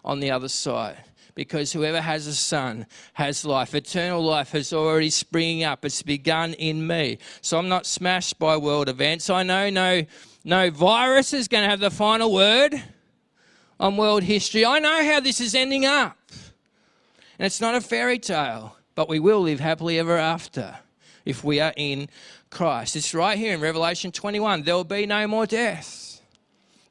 on 0.05 0.21
the 0.21 0.31
other 0.31 0.47
side. 0.47 0.95
Because 1.35 1.73
whoever 1.73 1.99
has 1.99 2.25
a 2.25 2.33
son 2.33 2.85
has 3.11 3.43
life. 3.43 3.75
Eternal 3.75 4.23
life 4.23 4.51
has 4.51 4.71
already 4.71 5.09
springing 5.09 5.65
up. 5.65 5.83
It's 5.83 6.01
begun 6.01 6.53
in 6.53 6.87
me. 6.87 7.17
So 7.41 7.57
I'm 7.57 7.67
not 7.67 7.85
smashed 7.85 8.39
by 8.39 8.55
world 8.55 8.87
events. 8.87 9.29
I 9.29 9.43
know 9.43 9.69
no 9.69 10.05
No 10.45 10.69
virus 10.69 11.33
is 11.33 11.49
going 11.49 11.65
to 11.65 11.69
have 11.69 11.81
the 11.81 11.91
final 11.91 12.31
word 12.31 12.81
on 13.81 13.97
world 13.97 14.23
history. 14.23 14.65
I 14.65 14.79
know 14.79 15.03
how 15.03 15.19
this 15.19 15.41
is 15.41 15.53
ending 15.53 15.85
up. 15.85 16.17
And 17.43 17.47
it's 17.47 17.59
not 17.59 17.75
a 17.75 17.81
fairy 17.81 18.19
tale, 18.19 18.77
but 18.95 19.09
we 19.09 19.19
will 19.19 19.41
live 19.41 19.59
happily 19.59 19.99
ever 19.99 20.17
after 20.17 20.77
if 21.25 21.43
we 21.43 21.59
are 21.59 21.73
in 21.75 22.07
Christ. 22.49 22.95
It's 22.95 23.13
right 23.13 23.37
here 23.37 23.53
in 23.53 23.59
Revelation 23.59 24.13
21. 24.13 24.63
There 24.63 24.75
will 24.75 24.85
be 24.85 25.05
no 25.05 25.27
more 25.27 25.45
death, 25.45 26.21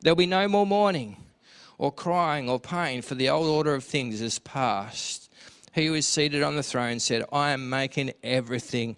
there'll 0.03 0.15
be 0.15 0.27
no 0.27 0.49
more 0.49 0.67
mourning 0.67 1.17
or 1.79 1.91
crying 1.91 2.51
or 2.51 2.61
pain, 2.61 3.01
for 3.01 3.15
the 3.15 3.31
old 3.31 3.47
order 3.47 3.75
of 3.75 3.83
things 3.83 4.21
is 4.21 4.39
past. 4.41 5.33
He 5.75 5.87
who 5.87 5.95
is 5.95 6.07
seated 6.07 6.43
on 6.43 6.55
the 6.55 6.63
throne 6.63 7.01
said, 7.01 7.25
I 7.33 7.53
am 7.53 7.71
making 7.71 8.13
everything 8.23 8.97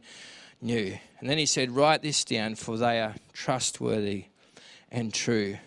new. 0.60 0.98
And 1.20 1.30
then 1.30 1.38
he 1.38 1.46
said, 1.46 1.70
Write 1.70 2.02
this 2.02 2.24
down, 2.24 2.56
for 2.56 2.76
they 2.76 3.00
are 3.00 3.14
trustworthy 3.32 4.24
and 4.90 5.14
true 5.14 5.58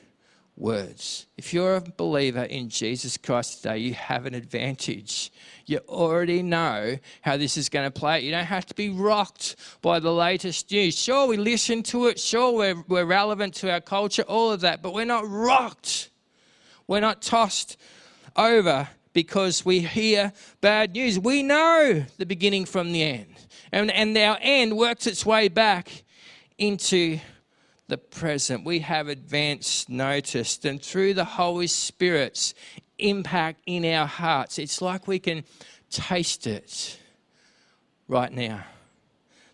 words. 0.57 1.27
If 1.37 1.53
you're 1.53 1.77
a 1.77 1.81
believer 1.81 2.43
in 2.43 2.69
Jesus 2.69 3.15
Christ 3.15 3.61
today, 3.61 3.77
you 3.77 3.93
have 3.93 4.25
an 4.25 4.33
advantage. 4.33 5.31
You 5.65 5.79
already 5.87 6.41
know 6.41 6.97
how 7.21 7.37
this 7.37 7.57
is 7.57 7.69
going 7.69 7.85
to 7.85 7.91
play. 7.91 8.21
You 8.21 8.31
don't 8.31 8.45
have 8.45 8.65
to 8.65 8.73
be 8.73 8.89
rocked 8.89 9.55
by 9.81 9.99
the 9.99 10.11
latest 10.11 10.71
news. 10.71 10.97
Sure, 10.97 11.27
we 11.27 11.37
listen 11.37 11.83
to 11.83 12.07
it. 12.07 12.19
Sure, 12.19 12.51
we're, 12.53 12.83
we're 12.87 13.05
relevant 13.05 13.53
to 13.55 13.71
our 13.71 13.81
culture, 13.81 14.23
all 14.23 14.51
of 14.51 14.61
that, 14.61 14.81
but 14.81 14.93
we're 14.93 15.05
not 15.05 15.27
rocked. 15.27 16.09
We're 16.87 17.01
not 17.01 17.21
tossed 17.21 17.77
over 18.35 18.87
because 19.13 19.65
we 19.65 19.79
hear 19.79 20.31
bad 20.61 20.93
news. 20.93 21.19
We 21.19 21.43
know 21.43 22.03
the 22.17 22.25
beginning 22.25 22.65
from 22.65 22.91
the 22.91 23.03
end. 23.03 23.35
And, 23.71 23.91
and 23.91 24.17
our 24.17 24.37
end 24.41 24.77
works 24.77 25.05
its 25.05 25.25
way 25.25 25.49
back 25.49 26.03
into 26.57 27.19
the 27.87 27.97
present. 27.97 28.65
We 28.65 28.79
have 28.79 29.07
advanced 29.07 29.89
notice, 29.89 30.63
and 30.63 30.81
through 30.81 31.13
the 31.13 31.25
Holy 31.25 31.67
Spirit's 31.67 32.53
impact 32.97 33.61
in 33.65 33.85
our 33.85 34.07
hearts, 34.07 34.59
it's 34.59 34.81
like 34.81 35.07
we 35.07 35.19
can 35.19 35.43
taste 35.89 36.47
it 36.47 36.99
right 38.07 38.31
now. 38.31 38.63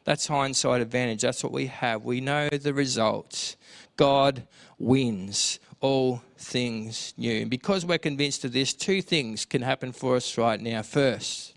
That's 0.04 0.28
hindsight 0.28 0.82
advantage. 0.82 1.22
That's 1.22 1.44
what 1.44 1.54
we 1.54 1.68
have. 1.68 2.04
We 2.04 2.20
know 2.22 2.50
the 2.50 2.74
results. 2.74 3.56
God 3.96 4.44
wins 4.78 5.60
all 5.80 6.22
things 6.38 7.14
new. 7.18 7.42
And 7.42 7.50
because 7.50 7.86
we're 7.86 7.98
convinced 7.98 8.44
of 8.44 8.52
this, 8.52 8.74
two 8.74 9.02
things 9.02 9.46
can 9.46 9.62
happen 9.62 9.92
for 9.92 10.16
us 10.16 10.38
right 10.38 10.60
now. 10.60 10.82
First, 10.82 11.54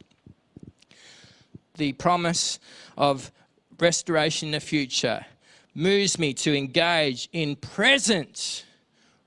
the 1.74 1.92
promise 1.94 2.58
of 2.96 3.32
restoration 3.78 4.48
in 4.48 4.52
the 4.52 4.60
future 4.60 5.26
moves 5.76 6.18
me 6.18 6.32
to 6.32 6.56
engage 6.56 7.28
in 7.34 7.54
present 7.54 8.64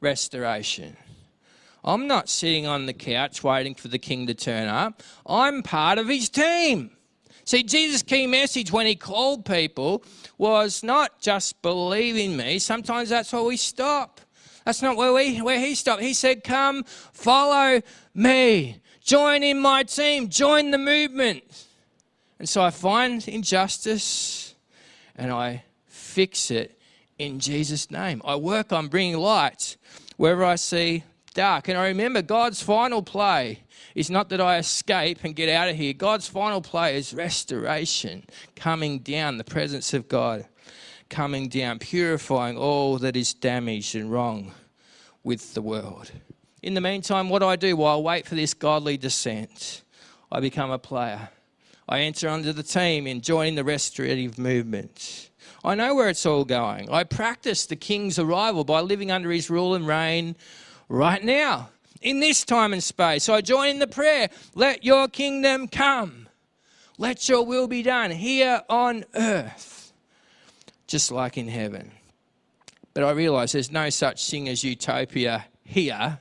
restoration. 0.02 0.98
I'm 1.84 2.08
not 2.08 2.28
sitting 2.28 2.66
on 2.66 2.88
the 2.88 2.94
couch 2.94 3.44
waiting 3.44 3.76
for 3.76 3.88
the 3.88 4.00
king 4.00 4.26
to 4.28 4.34
turn 4.34 4.68
up. 4.68 5.04
I'm 5.28 5.62
part 5.62 6.00
of 6.00 6.08
his 6.08 6.28
team. 6.28 6.90
See, 7.46 7.62
Jesus' 7.62 8.02
key 8.02 8.26
message 8.26 8.72
when 8.72 8.88
he 8.88 8.96
called 8.96 9.46
people 9.46 10.04
was 10.40 10.84
not 10.84 11.22
just 11.22 11.62
believe 11.62 12.18
in 12.18 12.36
me. 12.36 12.58
Sometimes 12.58 13.10
that's 13.10 13.32
where 13.32 13.44
we 13.44 13.56
stop. 13.56 14.20
That's 14.66 14.82
not 14.82 14.98
where, 14.98 15.14
we, 15.14 15.42
where 15.42 15.60
he 15.60 15.76
stopped. 15.76 16.02
He 16.02 16.16
said, 16.16 16.44
Come, 16.44 16.84
follow 16.84 17.82
me. 18.16 18.82
Join 19.02 19.44
in 19.44 19.60
my 19.60 19.84
team. 19.84 20.30
Join 20.30 20.72
the 20.72 20.78
movement. 20.80 21.44
And 22.40 22.50
so 22.50 22.64
I 22.64 22.72
find 22.72 23.28
injustice 23.28 24.56
and 25.16 25.32
I 25.32 25.64
fix 26.10 26.52
it 26.52 26.80
in 27.18 27.40
Jesus' 27.40 27.92
name. 27.92 28.22
I 28.26 28.36
work 28.36 28.74
on 28.74 28.88
bringing 28.88 29.18
light 29.18 29.78
wherever 30.18 30.44
I 30.44 30.56
see 30.56 31.04
dark. 31.34 31.68
And 31.68 31.78
I 31.78 31.88
remember 31.88 32.22
God's 32.22 32.62
final 32.62 33.02
play 33.02 33.60
is 33.96 34.10
not 34.10 34.30
that 34.30 34.42
I 34.42 34.58
escape 34.58 35.24
and 35.24 35.36
get 35.36 35.50
out 35.50 35.70
of 35.70 35.76
here. 35.76 35.94
God's 35.94 36.28
final 36.28 36.62
play 36.62 36.98
is 36.98 37.14
restoration, 37.14 38.26
coming 38.56 39.00
down, 39.00 39.38
the 39.38 39.44
presence 39.44 39.94
of 39.94 40.08
God 40.08 40.46
coming 41.10 41.50
down, 41.50 41.80
purifying 41.80 42.58
all 42.58 42.98
that 43.00 43.16
is 43.16 43.34
damaged 43.34 43.96
and 43.96 44.12
wrong 44.12 44.54
with 45.24 45.54
the 45.54 45.62
world. 45.62 46.12
In 46.62 46.74
the 46.74 46.82
meantime, 46.82 47.30
what 47.30 47.40
do 47.40 47.46
I 47.46 47.56
do 47.56 47.76
while 47.76 47.98
I 47.98 48.02
wait 48.02 48.28
for 48.28 48.36
this 48.36 48.54
godly 48.54 48.98
descent? 48.98 49.84
I 50.32 50.40
become 50.40 50.72
a 50.72 50.80
player. 50.80 51.30
I 51.92 52.02
enter 52.02 52.30
under 52.30 52.54
the 52.54 52.62
team 52.62 53.08
in 53.08 53.22
joining 53.22 53.56
the 53.56 53.64
restorative 53.64 54.38
movement. 54.38 55.32
I 55.64 55.74
know 55.74 55.96
where 55.96 56.08
it's 56.08 56.24
all 56.24 56.46
going. 56.46 56.88
I 56.92 57.04
practice 57.04 57.66
the 57.66 57.76
king's 57.76 58.20
arrival 58.20 58.64
by 58.64 58.82
living 58.82 59.10
under 59.10 59.32
his 59.32 59.50
rule 59.50 59.74
and 59.74 59.88
reign 59.88 60.36
right 60.88 61.24
now, 61.24 61.70
in 62.00 62.20
this 62.20 62.46
time 62.46 62.74
and 62.74 62.84
space. 62.84 63.28
I 63.28 63.42
join 63.42 63.70
in 63.70 63.80
the 63.80 63.88
prayer 63.88 64.30
let 64.54 64.84
your 64.84 65.08
kingdom 65.08 65.68
come, 65.68 66.30
let 67.00 67.28
your 67.28 67.44
will 67.44 67.68
be 67.68 67.82
done 67.82 68.12
here 68.12 68.62
on 68.70 69.04
earth, 69.16 69.92
just 70.86 71.12
like 71.12 71.40
in 71.40 71.48
heaven. 71.48 71.92
But 72.94 73.04
I 73.04 73.12
realize 73.12 73.54
there's 73.54 73.72
no 73.72 73.90
such 73.90 74.30
thing 74.30 74.48
as 74.48 74.64
utopia 74.64 75.46
here 75.64 76.20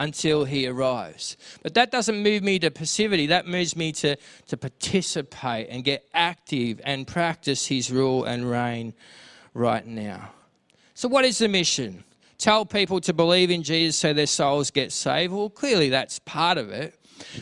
until 0.00 0.46
he 0.46 0.66
arrives. 0.66 1.36
But 1.62 1.74
that 1.74 1.92
doesn't 1.92 2.22
move 2.22 2.42
me 2.42 2.58
to 2.60 2.70
passivity, 2.70 3.26
that 3.26 3.46
moves 3.46 3.76
me 3.76 3.92
to, 3.92 4.16
to 4.48 4.56
participate 4.56 5.68
and 5.70 5.84
get 5.84 6.08
active 6.14 6.80
and 6.82 7.06
practice 7.06 7.66
his 7.66 7.92
rule 7.92 8.24
and 8.24 8.50
reign 8.50 8.94
right 9.54 9.86
now. 9.86 10.30
So, 10.94 11.08
what 11.08 11.24
is 11.24 11.38
the 11.38 11.48
mission? 11.48 12.02
Tell 12.38 12.64
people 12.64 13.02
to 13.02 13.12
believe 13.12 13.50
in 13.50 13.62
Jesus 13.62 13.96
so 13.96 14.14
their 14.14 14.26
souls 14.26 14.70
get 14.70 14.90
saved. 14.90 15.34
Well, 15.34 15.50
clearly 15.50 15.90
that's 15.90 16.18
part 16.20 16.56
of 16.56 16.70
it. 16.70 16.94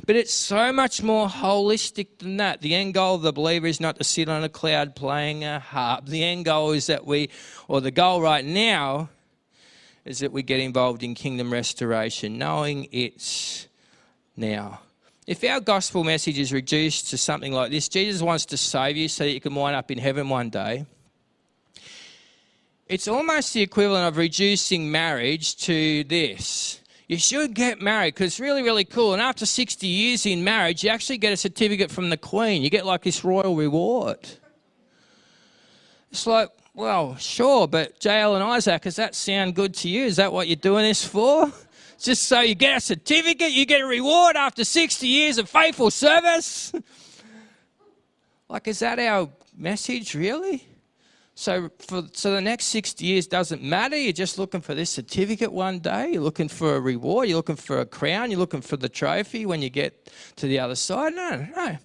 But 0.06 0.16
it's 0.16 0.34
so 0.34 0.72
much 0.72 1.04
more 1.04 1.28
holistic 1.28 2.18
than 2.18 2.38
that. 2.38 2.60
The 2.60 2.74
end 2.74 2.94
goal 2.94 3.14
of 3.14 3.22
the 3.22 3.32
believer 3.32 3.68
is 3.68 3.78
not 3.78 3.96
to 3.98 4.04
sit 4.04 4.28
on 4.28 4.42
a 4.42 4.48
cloud 4.48 4.96
playing 4.96 5.44
a 5.44 5.60
harp. 5.60 6.06
The 6.06 6.24
end 6.24 6.46
goal 6.46 6.72
is 6.72 6.86
that 6.86 7.06
we, 7.06 7.30
or 7.68 7.80
the 7.80 7.92
goal 7.92 8.20
right 8.20 8.44
now, 8.44 9.08
is 10.04 10.20
that 10.20 10.32
we 10.32 10.42
get 10.42 10.60
involved 10.60 11.02
in 11.02 11.14
kingdom 11.14 11.52
restoration, 11.52 12.38
knowing 12.38 12.88
it's 12.92 13.68
now. 14.36 14.80
If 15.26 15.44
our 15.44 15.60
gospel 15.60 16.04
message 16.04 16.38
is 16.38 16.52
reduced 16.52 17.10
to 17.10 17.18
something 17.18 17.52
like 17.52 17.70
this, 17.70 17.88
Jesus 17.88 18.22
wants 18.22 18.46
to 18.46 18.56
save 18.56 18.96
you 18.96 19.08
so 19.08 19.24
that 19.24 19.30
you 19.30 19.40
can 19.40 19.54
wind 19.54 19.76
up 19.76 19.90
in 19.90 19.98
heaven 19.98 20.28
one 20.28 20.48
day. 20.48 20.86
It's 22.86 23.06
almost 23.06 23.52
the 23.52 23.60
equivalent 23.60 24.08
of 24.08 24.16
reducing 24.16 24.90
marriage 24.90 25.56
to 25.58 26.04
this. 26.04 26.80
You 27.06 27.18
should 27.18 27.54
get 27.54 27.82
married 27.82 28.14
because 28.14 28.28
it's 28.28 28.40
really, 28.40 28.62
really 28.62 28.84
cool. 28.84 29.12
And 29.12 29.20
after 29.20 29.44
60 29.44 29.86
years 29.86 30.24
in 30.24 30.44
marriage, 30.44 30.84
you 30.84 30.90
actually 30.90 31.18
get 31.18 31.32
a 31.32 31.36
certificate 31.36 31.90
from 31.90 32.08
the 32.08 32.16
Queen. 32.16 32.62
You 32.62 32.70
get 32.70 32.86
like 32.86 33.02
this 33.02 33.24
royal 33.24 33.56
reward. 33.56 34.26
It's 36.10 36.26
like, 36.26 36.48
well, 36.78 37.16
sure, 37.16 37.66
but 37.66 37.98
JL 37.98 38.36
and 38.36 38.44
Isaac, 38.44 38.82
does 38.82 38.94
that 38.96 39.16
sound 39.16 39.56
good 39.56 39.74
to 39.74 39.88
you? 39.88 40.04
Is 40.04 40.14
that 40.14 40.32
what 40.32 40.46
you're 40.46 40.54
doing 40.54 40.84
this 40.84 41.04
for? 41.04 41.52
Just 41.98 42.28
so 42.28 42.40
you 42.40 42.54
get 42.54 42.76
a 42.76 42.80
certificate, 42.80 43.50
you 43.50 43.66
get 43.66 43.80
a 43.80 43.84
reward 43.84 44.36
after 44.36 44.62
60 44.62 45.04
years 45.04 45.38
of 45.38 45.48
faithful 45.48 45.90
service? 45.90 46.72
like, 48.48 48.68
is 48.68 48.78
that 48.78 49.00
our 49.00 49.28
message, 49.56 50.14
really? 50.14 50.68
So, 51.34 51.68
for, 51.80 52.04
so 52.12 52.34
the 52.34 52.40
next 52.40 52.66
60 52.66 53.04
years 53.04 53.26
doesn't 53.26 53.60
matter. 53.60 53.96
You're 53.96 54.12
just 54.12 54.38
looking 54.38 54.60
for 54.60 54.76
this 54.76 54.90
certificate 54.90 55.52
one 55.52 55.80
day. 55.80 56.12
You're 56.12 56.22
looking 56.22 56.48
for 56.48 56.76
a 56.76 56.80
reward. 56.80 57.28
You're 57.28 57.38
looking 57.38 57.56
for 57.56 57.80
a 57.80 57.86
crown. 57.86 58.30
You're 58.30 58.38
looking 58.38 58.60
for 58.60 58.76
the 58.76 58.88
trophy 58.88 59.46
when 59.46 59.62
you 59.62 59.70
get 59.70 60.12
to 60.36 60.46
the 60.46 60.60
other 60.60 60.76
side. 60.76 61.12
No, 61.16 61.44
no. 61.56 61.76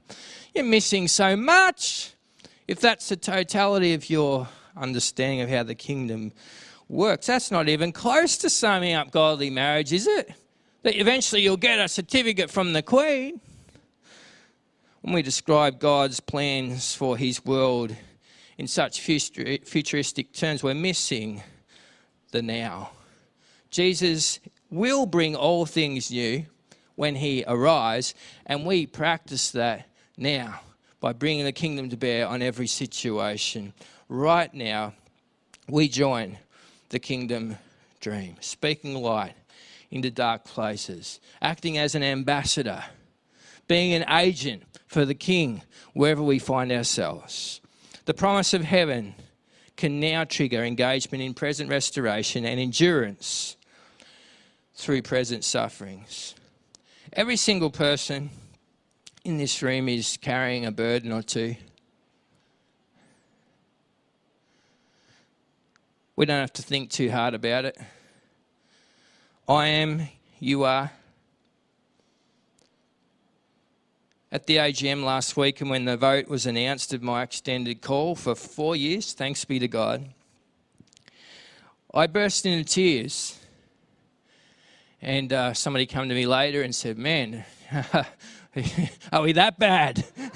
You're 0.53 0.65
missing 0.65 1.07
so 1.07 1.35
much. 1.35 2.13
If 2.67 2.79
that's 2.79 3.09
the 3.09 3.17
totality 3.17 3.95
of 3.95 4.07
your 4.07 4.47
understanding 4.75 5.41
of 5.41 5.49
how 5.49 5.63
the 5.63 5.75
kingdom 5.75 6.31
works. 6.89 7.27
That's 7.27 7.51
not 7.51 7.69
even 7.69 7.91
close 7.91 8.37
to 8.37 8.49
summing 8.49 8.93
up 8.93 9.11
godly 9.11 9.49
marriage, 9.49 9.93
is 9.93 10.07
it? 10.07 10.33
That 10.83 10.99
eventually 10.99 11.41
you'll 11.41 11.57
get 11.57 11.79
a 11.79 11.87
certificate 11.87 12.51
from 12.51 12.73
the 12.73 12.81
Queen. 12.81 13.39
When 15.01 15.13
we 15.13 15.21
describe 15.21 15.79
God's 15.79 16.19
plans 16.19 16.95
for 16.95 17.17
his 17.17 17.43
world 17.45 17.95
in 18.57 18.67
such 18.67 19.01
futuristic 19.01 20.33
terms, 20.33 20.63
we're 20.63 20.73
missing 20.73 21.43
the 22.31 22.41
now. 22.41 22.91
Jesus 23.69 24.39
will 24.69 25.05
bring 25.05 25.35
all 25.35 25.65
things 25.65 26.11
new 26.11 26.45
when 26.95 27.15
he 27.15 27.43
arrives, 27.47 28.13
and 28.45 28.65
we 28.65 28.85
practice 28.85 29.51
that 29.51 29.87
now 30.17 30.59
by 31.03 31.11
bringing 31.11 31.43
the 31.43 31.51
kingdom 31.51 31.89
to 31.89 31.97
bear 31.97 32.25
on 32.25 32.41
every 32.41 32.65
situation 32.65 33.73
right 34.07 34.53
now, 34.53 34.93
we 35.67 35.89
join 35.89 36.37
the 36.91 36.97
kingdom 36.99 37.57
dream, 37.99 38.37
speaking 38.39 38.95
light 38.95 39.33
into 39.91 40.09
dark 40.09 40.45
places, 40.45 41.19
acting 41.41 41.77
as 41.77 41.93
an 41.93 42.03
ambassador, 42.03 42.85
being 43.67 43.91
an 43.91 44.09
agent 44.09 44.63
for 44.87 45.03
the 45.03 45.13
king 45.13 45.61
wherever 45.91 46.23
we 46.23 46.39
find 46.39 46.71
ourselves. 46.71 47.59
The 48.05 48.13
promise 48.13 48.53
of 48.53 48.61
heaven 48.63 49.13
can 49.75 49.99
now 49.99 50.23
trigger 50.23 50.63
engagement 50.63 51.21
in 51.21 51.33
present 51.33 51.69
restoration 51.69 52.45
and 52.45 52.61
endurance 52.61 53.57
through 54.73 55.01
present 55.01 55.43
sufferings. 55.43 56.33
Every 57.11 57.35
single 57.35 57.71
person 57.71 58.29
in 59.23 59.37
this 59.37 59.61
room 59.61 59.87
is 59.87 60.17
carrying 60.17 60.65
a 60.65 60.71
burden 60.71 61.11
or 61.11 61.21
two. 61.21 61.55
We 66.15 66.25
don't 66.25 66.41
have 66.41 66.53
to 66.53 66.61
think 66.61 66.89
too 66.89 67.09
hard 67.09 67.33
about 67.33 67.65
it. 67.65 67.77
I 69.47 69.67
am, 69.67 70.07
you 70.39 70.63
are. 70.63 70.91
At 74.31 74.45
the 74.45 74.57
AGM 74.57 75.03
last 75.03 75.37
week, 75.37 75.61
and 75.61 75.69
when 75.69 75.85
the 75.85 75.95
vote 75.95 76.27
was 76.27 76.45
announced 76.45 76.93
of 76.93 77.01
my 77.01 77.23
extended 77.23 77.81
call 77.81 78.15
for 78.15 78.35
four 78.35 78.75
years, 78.75 79.13
thanks 79.13 79.45
be 79.45 79.57
to 79.59 79.67
God, 79.67 80.09
I 81.93 82.07
burst 82.07 82.45
into 82.45 82.63
tears. 82.63 83.39
And 85.01 85.31
uh, 85.31 85.53
somebody 85.53 85.85
came 85.85 86.09
to 86.09 86.15
me 86.15 86.25
later 86.25 86.61
and 86.61 86.73
said, 86.73 86.97
Man, 86.97 87.45
are 89.11 89.23
we 89.23 89.31
that 89.33 89.57
bad? 89.57 90.05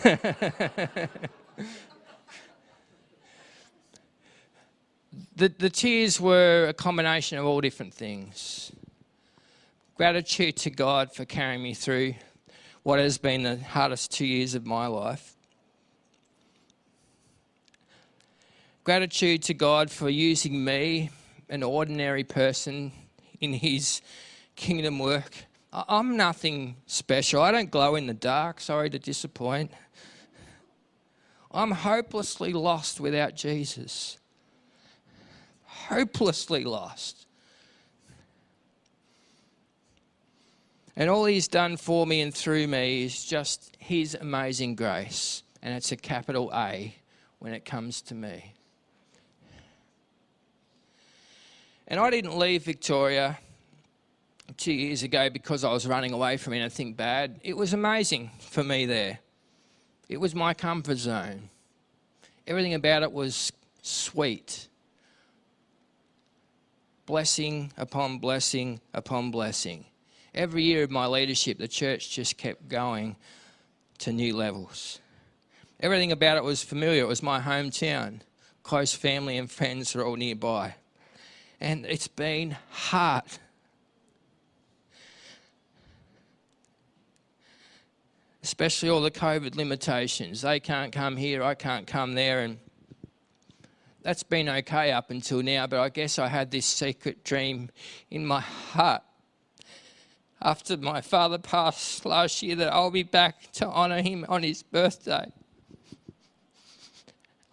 the, 5.35 5.49
the 5.49 5.69
tears 5.69 6.19
were 6.19 6.67
a 6.69 6.73
combination 6.73 7.37
of 7.37 7.45
all 7.45 7.61
different 7.61 7.93
things. 7.93 8.71
Gratitude 9.95 10.57
to 10.57 10.71
God 10.71 11.13
for 11.13 11.25
carrying 11.25 11.61
me 11.61 11.75
through 11.75 12.15
what 12.81 12.99
has 12.99 13.19
been 13.19 13.43
the 13.43 13.57
hardest 13.57 14.11
two 14.11 14.25
years 14.25 14.55
of 14.55 14.65
my 14.65 14.87
life. 14.87 15.35
Gratitude 18.83 19.43
to 19.43 19.53
God 19.53 19.91
for 19.91 20.09
using 20.09 20.63
me, 20.63 21.11
an 21.49 21.61
ordinary 21.61 22.23
person, 22.23 22.91
in 23.41 23.53
His 23.53 24.01
kingdom 24.55 24.97
work. 24.97 25.45
I'm 25.87 26.17
nothing 26.17 26.77
special. 26.85 27.41
I 27.41 27.51
don't 27.51 27.69
glow 27.69 27.95
in 27.95 28.07
the 28.07 28.13
dark. 28.13 28.59
Sorry 28.59 28.89
to 28.89 28.99
disappoint. 28.99 29.71
I'm 31.51 31.71
hopelessly 31.71 32.53
lost 32.53 32.99
without 32.99 33.35
Jesus 33.35 34.17
hopelessly 35.87 36.63
lost. 36.63 37.25
And 40.95 41.09
all 41.09 41.25
he's 41.25 41.47
done 41.47 41.77
for 41.77 42.07
me 42.07 42.21
and 42.21 42.33
through 42.33 42.67
me 42.67 43.03
is 43.03 43.23
just 43.23 43.77
his 43.79 44.15
amazing 44.19 44.75
grace. 44.75 45.43
And 45.61 45.73
it's 45.75 45.91
a 45.91 45.95
capital 45.95 46.51
A 46.53 46.95
when 47.39 47.53
it 47.53 47.65
comes 47.65 48.01
to 48.03 48.15
me. 48.15 48.53
And 51.87 51.99
I 51.99 52.09
didn't 52.09 52.37
leave 52.37 52.63
Victoria 52.63 53.37
two 54.57 54.73
years 54.73 55.03
ago 55.03 55.29
because 55.29 55.63
I 55.63 55.71
was 55.71 55.85
running 55.87 56.13
away 56.13 56.37
from 56.37 56.53
anything 56.53 56.93
bad. 56.93 57.39
It 57.43 57.55
was 57.55 57.73
amazing 57.73 58.31
for 58.39 58.63
me 58.63 58.85
there. 58.85 59.19
It 60.09 60.19
was 60.19 60.33
my 60.33 60.53
comfort 60.53 60.97
zone. 60.97 61.49
Everything 62.47 62.73
about 62.73 63.03
it 63.03 63.11
was 63.11 63.51
sweet 63.81 64.67
blessing 67.05 67.71
upon 67.77 68.19
blessing 68.19 68.79
upon 68.93 69.31
blessing. 69.31 69.85
Every 70.35 70.63
year 70.63 70.83
of 70.83 70.91
my 70.91 71.07
leadership, 71.07 71.57
the 71.57 71.67
church 71.67 72.11
just 72.11 72.37
kept 72.37 72.67
going 72.67 73.15
to 73.99 74.11
new 74.11 74.35
levels. 74.35 74.99
Everything 75.79 76.11
about 76.11 76.37
it 76.37 76.43
was 76.43 76.63
familiar. 76.63 77.01
It 77.03 77.07
was 77.07 77.23
my 77.23 77.39
hometown. 77.39 78.19
Close 78.61 78.93
family 78.93 79.37
and 79.37 79.49
friends 79.49 79.95
were 79.95 80.05
all 80.05 80.15
nearby. 80.15 80.75
And 81.59 81.85
it's 81.85 82.07
been 82.07 82.57
hard. 82.69 83.23
Especially 88.47 88.87
all 88.87 89.01
the 89.01 89.11
COVID 89.11 89.57
limitations. 89.57 90.41
They 90.41 90.61
can't 90.61 90.93
come 90.93 91.17
here, 91.17 91.43
I 91.43 91.53
can't 91.53 91.85
come 91.85 92.13
there. 92.13 92.39
And 92.39 92.59
that's 94.03 94.23
been 94.23 94.47
okay 94.47 94.93
up 94.93 95.11
until 95.11 95.43
now, 95.43 95.67
but 95.67 95.81
I 95.81 95.89
guess 95.89 96.17
I 96.17 96.29
had 96.29 96.49
this 96.49 96.65
secret 96.65 97.25
dream 97.25 97.69
in 98.09 98.25
my 98.25 98.39
heart 98.39 99.03
after 100.41 100.77
my 100.77 101.01
father 101.01 101.37
passed 101.37 102.05
last 102.05 102.41
year 102.41 102.55
that 102.55 102.71
I'll 102.71 102.89
be 102.89 103.03
back 103.03 103.51
to 103.55 103.67
honour 103.67 104.01
him 104.01 104.25
on 104.29 104.43
his 104.43 104.63
birthday. 104.63 105.29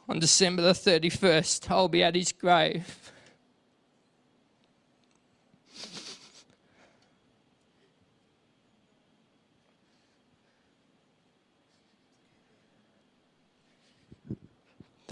On 0.09 0.21
December 0.21 0.63
the 0.63 0.75
31st, 0.75 1.73
I'll 1.73 1.89
be 1.89 2.05
at 2.05 2.15
his 2.15 2.31
grave. 2.31 3.11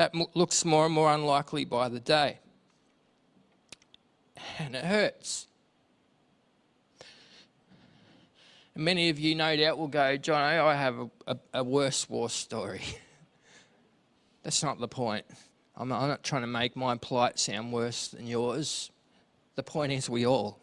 That 0.02 0.36
looks 0.36 0.64
more 0.64 0.84
and 0.86 0.92
more 0.92 1.14
unlikely 1.14 1.64
by 1.64 1.88
the 1.88 2.00
day. 2.00 2.38
And 4.58 4.74
it 4.74 4.84
hurts. 4.84 5.46
And 8.74 8.84
many 8.84 9.10
of 9.10 9.20
you, 9.20 9.36
no 9.36 9.56
doubt, 9.56 9.78
will 9.78 9.86
go, 9.86 10.16
John, 10.16 10.42
I 10.42 10.74
have 10.74 10.98
a, 10.98 11.10
a, 11.28 11.36
a 11.54 11.64
worse 11.64 12.10
war 12.10 12.28
story. 12.28 12.82
That's 14.42 14.60
not 14.64 14.80
the 14.80 14.88
point. 14.88 15.24
I'm 15.76 15.88
not, 15.88 16.02
I'm 16.02 16.08
not 16.08 16.24
trying 16.24 16.42
to 16.42 16.48
make 16.48 16.74
my 16.74 16.96
plight 16.96 17.38
sound 17.38 17.72
worse 17.72 18.08
than 18.08 18.26
yours. 18.26 18.90
The 19.54 19.62
point 19.62 19.92
is, 19.92 20.10
we 20.10 20.26
all, 20.26 20.58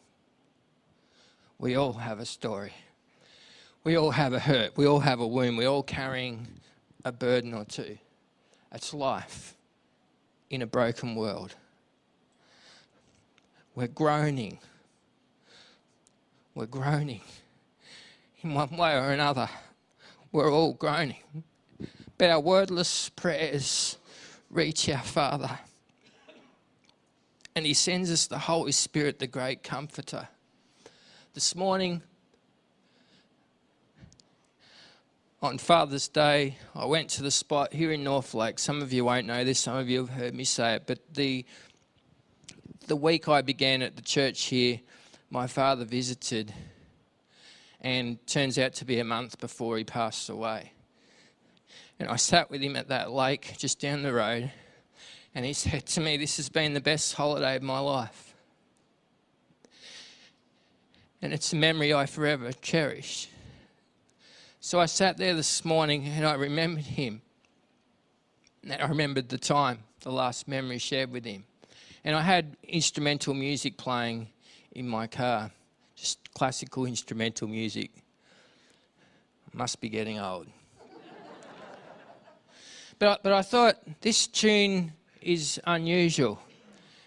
we 1.58 1.76
all 1.76 1.94
have 1.94 2.20
a 2.20 2.26
story. 2.26 2.74
We 3.86 3.96
all 3.96 4.12
have 4.12 4.34
a 4.34 4.40
hurt. 4.40 4.76
We 4.76 4.86
all 4.86 5.00
have 5.00 5.22
a 5.22 5.28
wound. 5.28 5.58
We're 5.58 5.70
all 5.70 5.84
carrying 5.84 6.46
a 7.06 7.14
burden 7.14 7.54
or 7.54 7.64
two. 7.64 7.98
It's 8.72 8.94
life 8.94 9.56
in 10.50 10.62
a 10.62 10.68
broken 10.68 11.16
world. 11.16 11.56
We're 13.76 13.88
groaning. 13.88 14.60
We're 16.54 16.66
groaning 16.66 17.22
in 18.42 18.54
one 18.54 18.76
way 18.76 18.96
or 18.96 19.12
another. 19.12 19.50
We're 20.32 20.52
all 20.52 20.74
groaning. 20.74 21.24
But 22.18 22.30
our 22.30 22.40
wordless 22.40 23.10
prayers 23.10 23.98
reach 24.50 24.90
our 24.90 25.02
Father. 25.02 25.60
And 27.56 27.66
He 27.66 27.74
sends 27.74 28.12
us 28.12 28.28
the 28.28 28.40
Holy 28.40 28.72
Spirit, 28.72 29.20
the 29.20 29.28
great 29.28 29.64
comforter. 29.64 30.28
This 31.34 31.56
morning, 31.56 32.02
on 35.42 35.58
Father's 35.58 36.10
Day, 36.10 36.58
I 36.76 36.86
went 36.86 37.10
to 37.12 37.24
the 37.24 37.32
spot 37.32 37.72
here 37.72 37.92
in 37.94 38.04
Northlake. 38.04 38.60
Some 38.60 38.82
of 38.82 38.92
you 38.92 39.06
won't 39.06 39.26
know 39.26 39.44
this, 39.46 39.60
some 39.60 39.78
of 39.78 39.90
you 39.90 40.00
have 40.00 40.10
heard 40.10 40.36
me 40.36 40.44
say 40.44 40.76
it, 40.76 40.84
but 40.86 41.00
the 41.14 41.46
the 42.88 42.96
week 42.96 43.30
I 43.30 43.44
began 43.44 43.84
at 43.84 43.96
the 43.96 44.02
church 44.02 44.46
here, 44.46 44.80
my 45.30 45.46
father 45.46 45.86
visited, 45.86 46.52
and 47.82 48.26
turns 48.26 48.58
out 48.58 48.74
to 48.74 48.86
be 48.86 49.00
a 49.00 49.04
month 49.04 49.40
before 49.40 49.78
he 49.78 49.84
passed 49.84 50.28
away. 50.28 50.74
And 52.00 52.10
I 52.10 52.16
sat 52.16 52.50
with 52.50 52.62
him 52.62 52.76
at 52.76 52.88
that 52.88 53.12
lake 53.12 53.54
just 53.58 53.80
down 53.80 54.02
the 54.02 54.12
road, 54.12 54.52
and 55.36 55.46
he 55.46 55.54
said 55.54 55.86
to 55.86 56.02
me, 56.02 56.18
This 56.18 56.38
has 56.38 56.50
been 56.50 56.74
the 56.74 56.82
best 56.82 57.14
holiday 57.14 57.56
of 57.56 57.62
my 57.62 57.80
life. 57.80 58.34
And 61.22 61.32
it's 61.32 61.54
a 61.54 61.58
memory 61.58 61.94
I 61.94 62.08
forever 62.08 62.52
cherish. 62.52 63.30
So 64.62 64.78
I 64.78 64.88
sat 64.88 65.16
there 65.16 65.34
this 65.36 65.64
morning 65.64 66.06
and 66.06 66.26
I 66.26 66.34
remembered 66.34 66.84
him. 66.84 67.22
And 68.64 68.74
I 68.74 68.88
remembered 68.88 69.30
the 69.30 69.38
time, 69.38 69.80
the 70.02 70.12
last 70.12 70.50
memory 70.50 70.80
shared 70.80 71.12
with 71.12 71.24
him. 71.24 71.46
And 72.04 72.14
I 72.14 72.22
had 72.22 72.58
instrumental 72.64 73.34
music 73.34 73.78
playing 73.78 74.28
in 74.74 74.86
my 74.86 75.08
car, 75.08 75.52
just 75.96 76.34
classical 76.34 76.86
instrumental 76.86 77.48
music. 77.48 77.92
Must 79.54 79.80
be 79.80 79.88
getting 79.88 80.20
old. 80.20 80.48
but, 83.00 83.24
but 83.24 83.32
I 83.32 83.42
thought 83.42 83.78
this 84.02 84.28
tune 84.28 84.92
is 85.22 85.60
unusual 85.68 86.38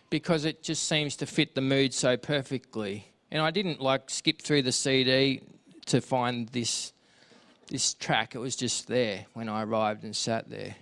because 0.09 0.47
it 0.47 0.63
just 0.63 0.88
seems 0.88 1.17
to 1.17 1.27
fit 1.27 1.55
the 1.55 1.61
mood 1.61 1.92
so 1.92 2.17
perfectly. 2.17 3.07
And 3.31 3.42
I 3.42 3.50
didn't 3.50 3.81
like 3.81 4.09
skip 4.09 4.40
through 4.40 4.63
the 4.63 4.73
CD 4.73 5.42
to 5.87 6.00
find 6.00 6.48
this 6.48 6.94
this 7.73 7.94
track. 7.94 8.35
It 8.35 8.38
was 8.38 8.54
just 8.54 8.87
there 8.87 9.25
when 9.33 9.48
I 9.48 9.62
arrived 9.62 10.04
and 10.04 10.14
sat 10.14 10.50
there. 10.50 10.77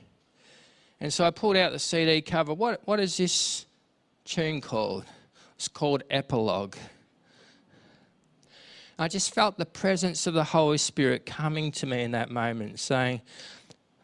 And 1.01 1.13
so 1.13 1.25
I 1.25 1.31
pulled 1.31 1.57
out 1.57 1.71
the 1.71 1.79
CD 1.79 2.21
cover. 2.21 2.53
What, 2.53 2.81
what 2.85 2.99
is 2.99 3.17
this 3.17 3.65
tune 4.25 4.61
called? 4.61 5.05
It's 5.55 5.69
called 5.69 6.03
Epilogue. 6.11 6.75
I 8.99 9.07
just 9.07 9.33
felt 9.33 9.57
the 9.57 9.67
presence 9.67 10.27
of 10.27 10.35
the 10.35 10.43
Holy 10.43 10.79
Spirit 10.79 11.25
coming 11.25 11.71
to 11.73 11.87
me 11.87 12.03
in 12.03 12.11
that 12.11 12.31
moment, 12.31 12.81
saying, 12.81 13.23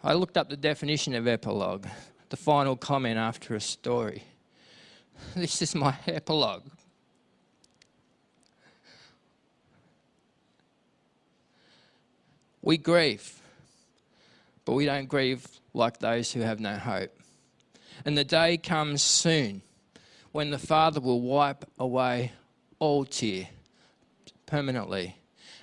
I 0.04 0.14
looked 0.14 0.36
up 0.36 0.48
the 0.48 0.56
definition 0.56 1.14
of 1.16 1.26
epilogue. 1.26 1.86
the 2.28 2.36
final 2.36 2.76
comment 2.76 3.18
after 3.18 3.54
a 3.56 3.60
story. 3.60 4.22
This 5.34 5.60
is 5.60 5.74
my 5.74 5.96
epilogue. 6.06 6.62
We 12.66 12.78
grieve, 12.78 13.40
but 14.64 14.72
we 14.72 14.86
don't 14.86 15.06
grieve 15.08 15.46
like 15.72 16.00
those 16.00 16.32
who 16.32 16.40
have 16.40 16.58
no 16.58 16.74
hope. 16.74 17.16
And 18.04 18.18
the 18.18 18.24
day 18.24 18.56
comes 18.56 19.02
soon 19.02 19.62
when 20.32 20.50
the 20.50 20.58
Father 20.58 21.00
will 21.00 21.20
wipe 21.20 21.64
away 21.78 22.32
all 22.80 23.04
tear 23.04 23.46
permanently. 24.46 25.14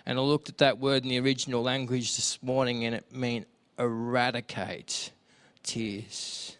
And 0.06 0.18
I 0.18 0.22
looked 0.22 0.47
at 0.47 0.60
that 0.60 0.80
word 0.80 1.04
in 1.04 1.10
the 1.10 1.20
original 1.20 1.62
language 1.62 2.16
this 2.16 2.41
morning 2.41 2.86
and 2.86 2.95
it 2.95 3.14
meant 3.14 3.47
eradicate 3.78 5.12
tears. 5.62 6.56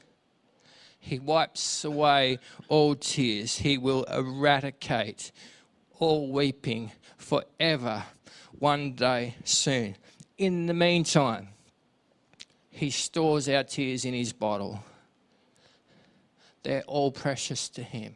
He 1.00 1.20
wipes 1.20 1.86
away 1.86 2.39
all 2.68 2.96
tears. 2.96 3.60
He 3.60 3.78
will 3.78 4.04
eradicate 4.04 5.32
all 6.00 6.30
weeping 6.30 6.91
forever 7.18 8.04
one 8.60 8.91
day 8.91 9.36
soon. 9.46 9.96
In 10.38 10.66
the 10.66 10.74
meantime, 10.74 11.50
he 12.70 12.90
stores 12.90 13.48
our 13.48 13.64
tears 13.64 14.04
in 14.04 14.14
his 14.14 14.34
bottle. 14.34 14.84
They're 16.64 16.84
all 16.84 17.12
precious 17.12 17.70
to 17.70 17.84
him. 17.84 18.16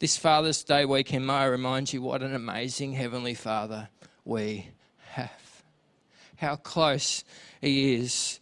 This 0.00 0.16
Father's 0.16 0.64
Day 0.64 0.86
weekend, 0.86 1.26
may 1.26 1.34
I 1.34 1.44
remind 1.44 1.92
you 1.92 2.00
what 2.00 2.22
an 2.22 2.34
amazing 2.34 2.94
Heavenly 2.94 3.34
Father 3.34 3.90
we 4.24 4.68
have. 5.10 5.62
How 6.36 6.56
close 6.56 7.22
He 7.60 7.96
is. 7.96 8.40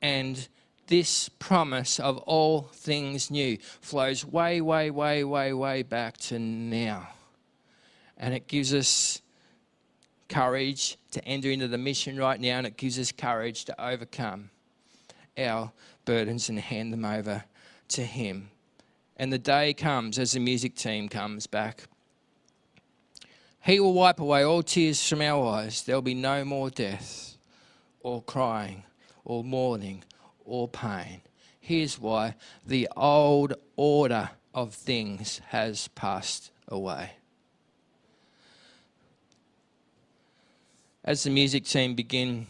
And 0.00 0.46
this 0.86 1.28
promise 1.28 1.98
of 1.98 2.18
all 2.18 2.62
things 2.72 3.28
new 3.28 3.58
flows 3.80 4.24
way, 4.24 4.60
way, 4.60 4.92
way, 4.92 5.24
way, 5.24 5.52
way 5.52 5.82
back 5.82 6.16
to 6.18 6.38
now. 6.38 7.08
And 8.16 8.32
it 8.32 8.46
gives 8.46 8.72
us 8.72 9.20
courage 10.30 10.96
to 11.10 11.22
enter 11.26 11.50
into 11.50 11.68
the 11.68 11.76
mission 11.76 12.16
right 12.16 12.40
now, 12.40 12.56
and 12.56 12.66
it 12.66 12.78
gives 12.78 12.98
us 12.98 13.12
courage 13.12 13.66
to 13.66 13.84
overcome 13.84 14.48
our 15.36 15.72
burdens 16.06 16.48
and 16.48 16.58
hand 16.58 16.92
them 16.92 17.04
over 17.04 17.44
to 17.88 18.02
Him. 18.02 18.48
And 19.18 19.30
the 19.30 19.38
day 19.38 19.74
comes 19.74 20.18
as 20.18 20.32
the 20.32 20.40
music 20.40 20.74
team 20.74 21.10
comes 21.10 21.46
back. 21.46 21.84
He 23.62 23.78
will 23.78 23.92
wipe 23.92 24.20
away 24.20 24.42
all 24.42 24.62
tears 24.62 25.06
from 25.06 25.20
our 25.20 25.46
eyes. 25.46 25.82
There'll 25.82 26.00
be 26.00 26.14
no 26.14 26.44
more 26.46 26.70
death, 26.70 27.36
or 28.00 28.22
crying, 28.22 28.84
or 29.24 29.44
mourning, 29.44 30.04
or 30.46 30.66
pain. 30.66 31.20
Here's 31.60 31.98
why 31.98 32.36
the 32.66 32.88
old 32.96 33.52
order 33.76 34.30
of 34.54 34.72
things 34.72 35.40
has 35.48 35.88
passed 35.88 36.50
away. 36.68 37.10
As 41.10 41.24
the 41.24 41.30
music 41.30 41.64
team 41.64 41.96
begin 41.96 42.46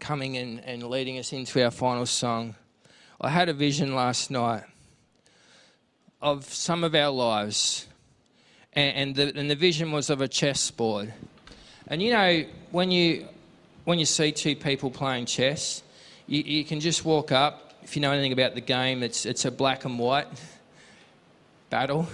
coming 0.00 0.34
in 0.34 0.58
and 0.66 0.82
leading 0.82 1.16
us 1.16 1.32
into 1.32 1.62
our 1.62 1.70
final 1.70 2.06
song, 2.06 2.56
I 3.20 3.30
had 3.30 3.48
a 3.48 3.52
vision 3.52 3.94
last 3.94 4.32
night 4.32 4.64
of 6.20 6.42
some 6.52 6.82
of 6.82 6.96
our 6.96 7.10
lives, 7.10 7.86
and, 8.72 8.96
and, 8.96 9.14
the, 9.14 9.38
and 9.38 9.48
the 9.48 9.54
vision 9.54 9.92
was 9.92 10.10
of 10.10 10.20
a 10.20 10.26
chessboard. 10.26 11.14
And 11.86 12.02
you 12.02 12.10
know, 12.10 12.44
when 12.72 12.90
you 12.90 13.28
when 13.84 14.00
you 14.00 14.06
see 14.06 14.32
two 14.32 14.56
people 14.56 14.90
playing 14.90 15.26
chess, 15.26 15.84
you, 16.26 16.42
you 16.42 16.64
can 16.64 16.80
just 16.80 17.04
walk 17.04 17.30
up. 17.30 17.74
If 17.84 17.94
you 17.94 18.02
know 18.02 18.10
anything 18.10 18.32
about 18.32 18.56
the 18.56 18.60
game, 18.60 19.04
it's 19.04 19.24
it's 19.24 19.44
a 19.44 19.52
black 19.52 19.84
and 19.84 20.00
white 20.00 20.26
battle 21.70 22.08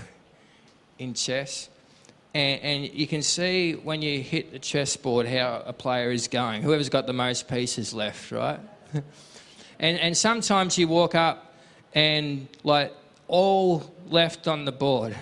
in 0.98 1.14
chess. 1.14 1.70
And, 2.32 2.62
and, 2.62 2.94
you 2.94 3.08
can 3.08 3.22
see 3.22 3.72
when 3.72 4.02
you 4.02 4.20
hit 4.20 4.52
the 4.52 4.60
chessboard 4.60 5.26
how 5.26 5.64
a 5.66 5.72
player 5.72 6.12
is 6.12 6.28
going. 6.28 6.62
Whoever's 6.62 6.88
got 6.88 7.08
the 7.08 7.12
most 7.12 7.48
pieces 7.48 7.92
left, 7.92 8.30
right? 8.30 8.60
and, 9.80 9.98
and 9.98 10.16
sometimes 10.16 10.78
you 10.78 10.86
walk 10.86 11.16
up 11.16 11.56
and 11.92 12.46
like 12.62 12.94
all 13.26 13.82
left 14.08 14.46
on 14.46 14.64
the 14.64 14.72
board 14.72 15.16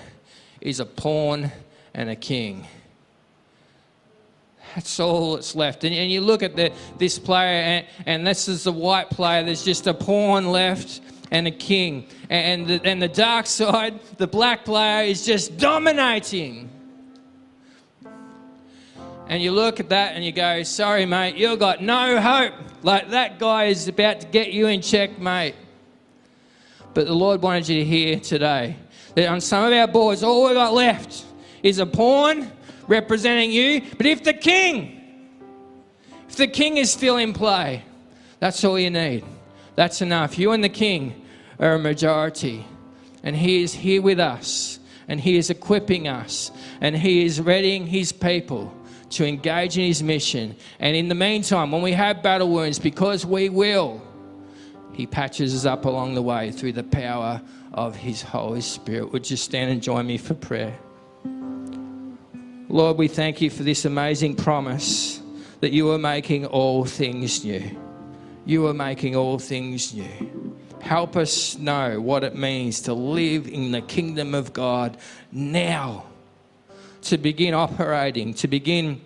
is 0.60 0.80
a 0.80 0.86
pawn 0.86 1.50
and 1.94 2.10
a 2.10 2.16
king. 2.16 2.66
That's 4.74 5.00
all 5.00 5.34
that's 5.34 5.54
left. 5.54 5.84
And, 5.84 5.94
and 5.94 6.10
you 6.10 6.20
look 6.20 6.42
at 6.42 6.56
the, 6.56 6.72
this 6.98 7.18
player, 7.18 7.48
and, 7.48 7.86
and, 8.06 8.26
this 8.26 8.48
is 8.48 8.64
the 8.64 8.72
white 8.72 9.10
player, 9.10 9.42
there's 9.42 9.64
just 9.64 9.86
a 9.86 9.94
pawn 9.94 10.48
left 10.48 11.00
and 11.30 11.46
a 11.46 11.50
king. 11.50 12.06
And, 12.28 12.66
the, 12.66 12.80
and 12.84 13.00
the 13.00 13.08
dark 13.08 13.46
side, 13.46 13.98
the 14.18 14.26
black 14.26 14.64
player, 14.64 15.04
is 15.04 15.24
just 15.24 15.56
dominating. 15.56 16.70
And 19.28 19.42
you 19.42 19.52
look 19.52 19.78
at 19.78 19.90
that 19.90 20.14
and 20.14 20.24
you 20.24 20.32
go, 20.32 20.62
sorry, 20.62 21.04
mate, 21.04 21.36
you've 21.36 21.58
got 21.58 21.82
no 21.82 22.20
hope. 22.20 22.54
Like 22.82 23.10
that 23.10 23.38
guy 23.38 23.64
is 23.64 23.86
about 23.86 24.20
to 24.20 24.26
get 24.26 24.52
you 24.52 24.68
in 24.68 24.80
check, 24.80 25.18
mate. 25.18 25.54
But 26.94 27.06
the 27.06 27.14
Lord 27.14 27.42
wanted 27.42 27.68
you 27.68 27.80
to 27.80 27.84
hear 27.84 28.18
today 28.18 28.76
that 29.14 29.28
on 29.28 29.40
some 29.40 29.64
of 29.64 29.72
our 29.72 29.86
boards, 29.86 30.22
all 30.22 30.46
we've 30.46 30.54
got 30.54 30.72
left 30.72 31.26
is 31.62 31.78
a 31.78 31.86
pawn 31.86 32.50
representing 32.86 33.52
you. 33.52 33.82
But 33.98 34.06
if 34.06 34.24
the 34.24 34.32
king, 34.32 35.28
if 36.28 36.36
the 36.36 36.46
king 36.46 36.78
is 36.78 36.90
still 36.90 37.18
in 37.18 37.34
play, 37.34 37.84
that's 38.40 38.64
all 38.64 38.78
you 38.78 38.90
need. 38.90 39.24
That's 39.74 40.00
enough. 40.00 40.38
You 40.38 40.52
and 40.52 40.64
the 40.64 40.70
king 40.70 41.24
are 41.60 41.74
a 41.74 41.78
majority. 41.78 42.64
And 43.22 43.36
he 43.36 43.62
is 43.62 43.74
here 43.74 44.00
with 44.00 44.20
us. 44.20 44.78
And 45.06 45.20
he 45.20 45.36
is 45.36 45.50
equipping 45.50 46.08
us. 46.08 46.50
And 46.80 46.96
he 46.96 47.24
is 47.24 47.40
readying 47.40 47.86
his 47.86 48.12
people 48.12 48.74
to 49.10 49.26
engage 49.26 49.78
in 49.78 49.84
his 49.84 50.02
mission. 50.02 50.56
And 50.78 50.96
in 50.96 51.08
the 51.08 51.14
meantime, 51.14 51.72
when 51.72 51.82
we 51.82 51.92
have 51.92 52.22
battle 52.22 52.50
wounds, 52.50 52.78
because 52.78 53.24
we 53.24 53.48
will, 53.48 54.02
he 54.92 55.06
patches 55.06 55.54
us 55.54 55.64
up 55.64 55.84
along 55.84 56.14
the 56.14 56.22
way 56.22 56.50
through 56.50 56.72
the 56.72 56.82
power 56.82 57.40
of 57.72 57.94
His 57.94 58.20
Holy 58.20 58.60
Spirit. 58.60 59.12
Would 59.12 59.30
you 59.30 59.36
stand 59.36 59.70
and 59.70 59.80
join 59.80 60.08
me 60.08 60.18
for 60.18 60.34
prayer? 60.34 60.76
Lord, 62.68 62.98
we 62.98 63.06
thank 63.06 63.40
you 63.40 63.48
for 63.48 63.62
this 63.62 63.84
amazing 63.84 64.34
promise 64.34 65.22
that 65.60 65.70
you 65.70 65.90
are 65.92 65.98
making 65.98 66.46
all 66.46 66.84
things 66.84 67.44
new. 67.44 67.78
You 68.44 68.66
are 68.66 68.74
making 68.74 69.14
all 69.14 69.38
things 69.38 69.94
new. 69.94 70.56
Help 70.80 71.16
us 71.16 71.56
know 71.56 72.00
what 72.00 72.24
it 72.24 72.34
means 72.34 72.80
to 72.82 72.92
live 72.92 73.46
in 73.46 73.70
the 73.70 73.82
kingdom 73.82 74.34
of 74.34 74.52
God 74.52 74.96
now, 75.30 76.06
to 77.02 77.18
begin 77.18 77.54
operating, 77.54 78.34
to 78.34 78.48
begin 78.48 79.00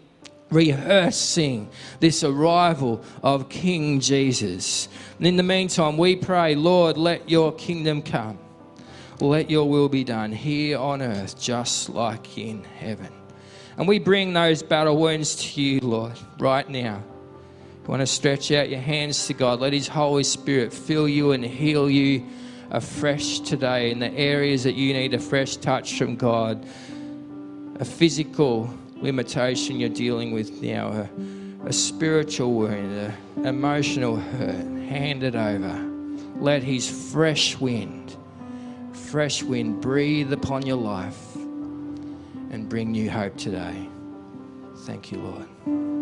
rehearsing 0.51 1.69
this 2.01 2.23
arrival 2.23 3.03
of 3.23 3.49
King 3.49 4.01
Jesus. 4.01 4.89
And 5.19 5.27
in 5.27 5.37
the 5.37 5.43
meantime, 5.43 5.97
we 5.97 6.17
pray, 6.17 6.55
Lord, 6.55 6.97
let 6.97 7.29
your 7.29 7.53
kingdom 7.53 8.03
come. 8.03 8.39
Let 9.21 9.51
your 9.51 9.69
will 9.69 9.89
be 9.89 10.05
done 10.05 10.33
here 10.33 10.79
on 10.79 11.01
earth, 11.01 11.41
just 11.41 11.89
like 11.89 12.37
in 12.37 12.65
heaven. 12.65 13.13
And 13.77 13.87
we 13.89 13.99
bring 13.99 14.33
those 14.33 14.63
battle 14.63 14.97
wounds 14.97 15.37
to 15.37 15.63
you, 15.63 15.81
Lord, 15.81 16.19
right 16.39 16.69
now. 16.69 17.03
You 17.83 17.89
want 17.89 18.01
to 18.01 18.07
stretch 18.07 18.53
out 18.53 18.69
your 18.69 18.81
hands 18.81 19.27
to 19.29 19.35
God. 19.35 19.61
Let 19.61 19.73
His 19.73 19.89
Holy 19.89 20.25
Spirit 20.25 20.73
fill 20.73 21.09
you 21.09 21.33
and 21.33 21.45
heal 21.45 21.89
you 21.89 22.27
afresh 22.71 23.41
today 23.41 23.91
in 23.91 23.99
the 23.99 24.13
areas 24.13 24.65
that 24.65 24.75
you 24.75 24.93
need 24.93 25.15
a 25.15 25.19
fresh 25.19 25.57
touch 25.57 25.99
from 25.99 26.17
God. 26.17 26.67
A 27.83 27.85
physical 27.85 28.73
limitation 28.95 29.81
you're 29.81 29.89
dealing 29.89 30.31
with 30.31 30.63
now, 30.63 30.87
a, 30.87 31.67
a 31.67 31.73
spiritual 31.73 32.53
wound, 32.53 33.13
an 33.39 33.45
emotional 33.45 34.15
hurt, 34.15 34.65
hand 34.89 35.25
it 35.25 35.35
over. 35.35 35.91
Let 36.37 36.63
His 36.63 36.89
fresh 37.11 37.59
wind, 37.59 38.17
fresh 38.93 39.43
wind 39.43 39.81
breathe 39.81 40.33
upon 40.33 40.65
your 40.65 40.77
life 40.77 41.35
and 41.35 42.69
bring 42.69 42.93
new 42.93 43.11
hope 43.11 43.37
today. 43.37 43.89
Thank 44.87 45.11
you, 45.11 45.19
Lord. 45.19 46.02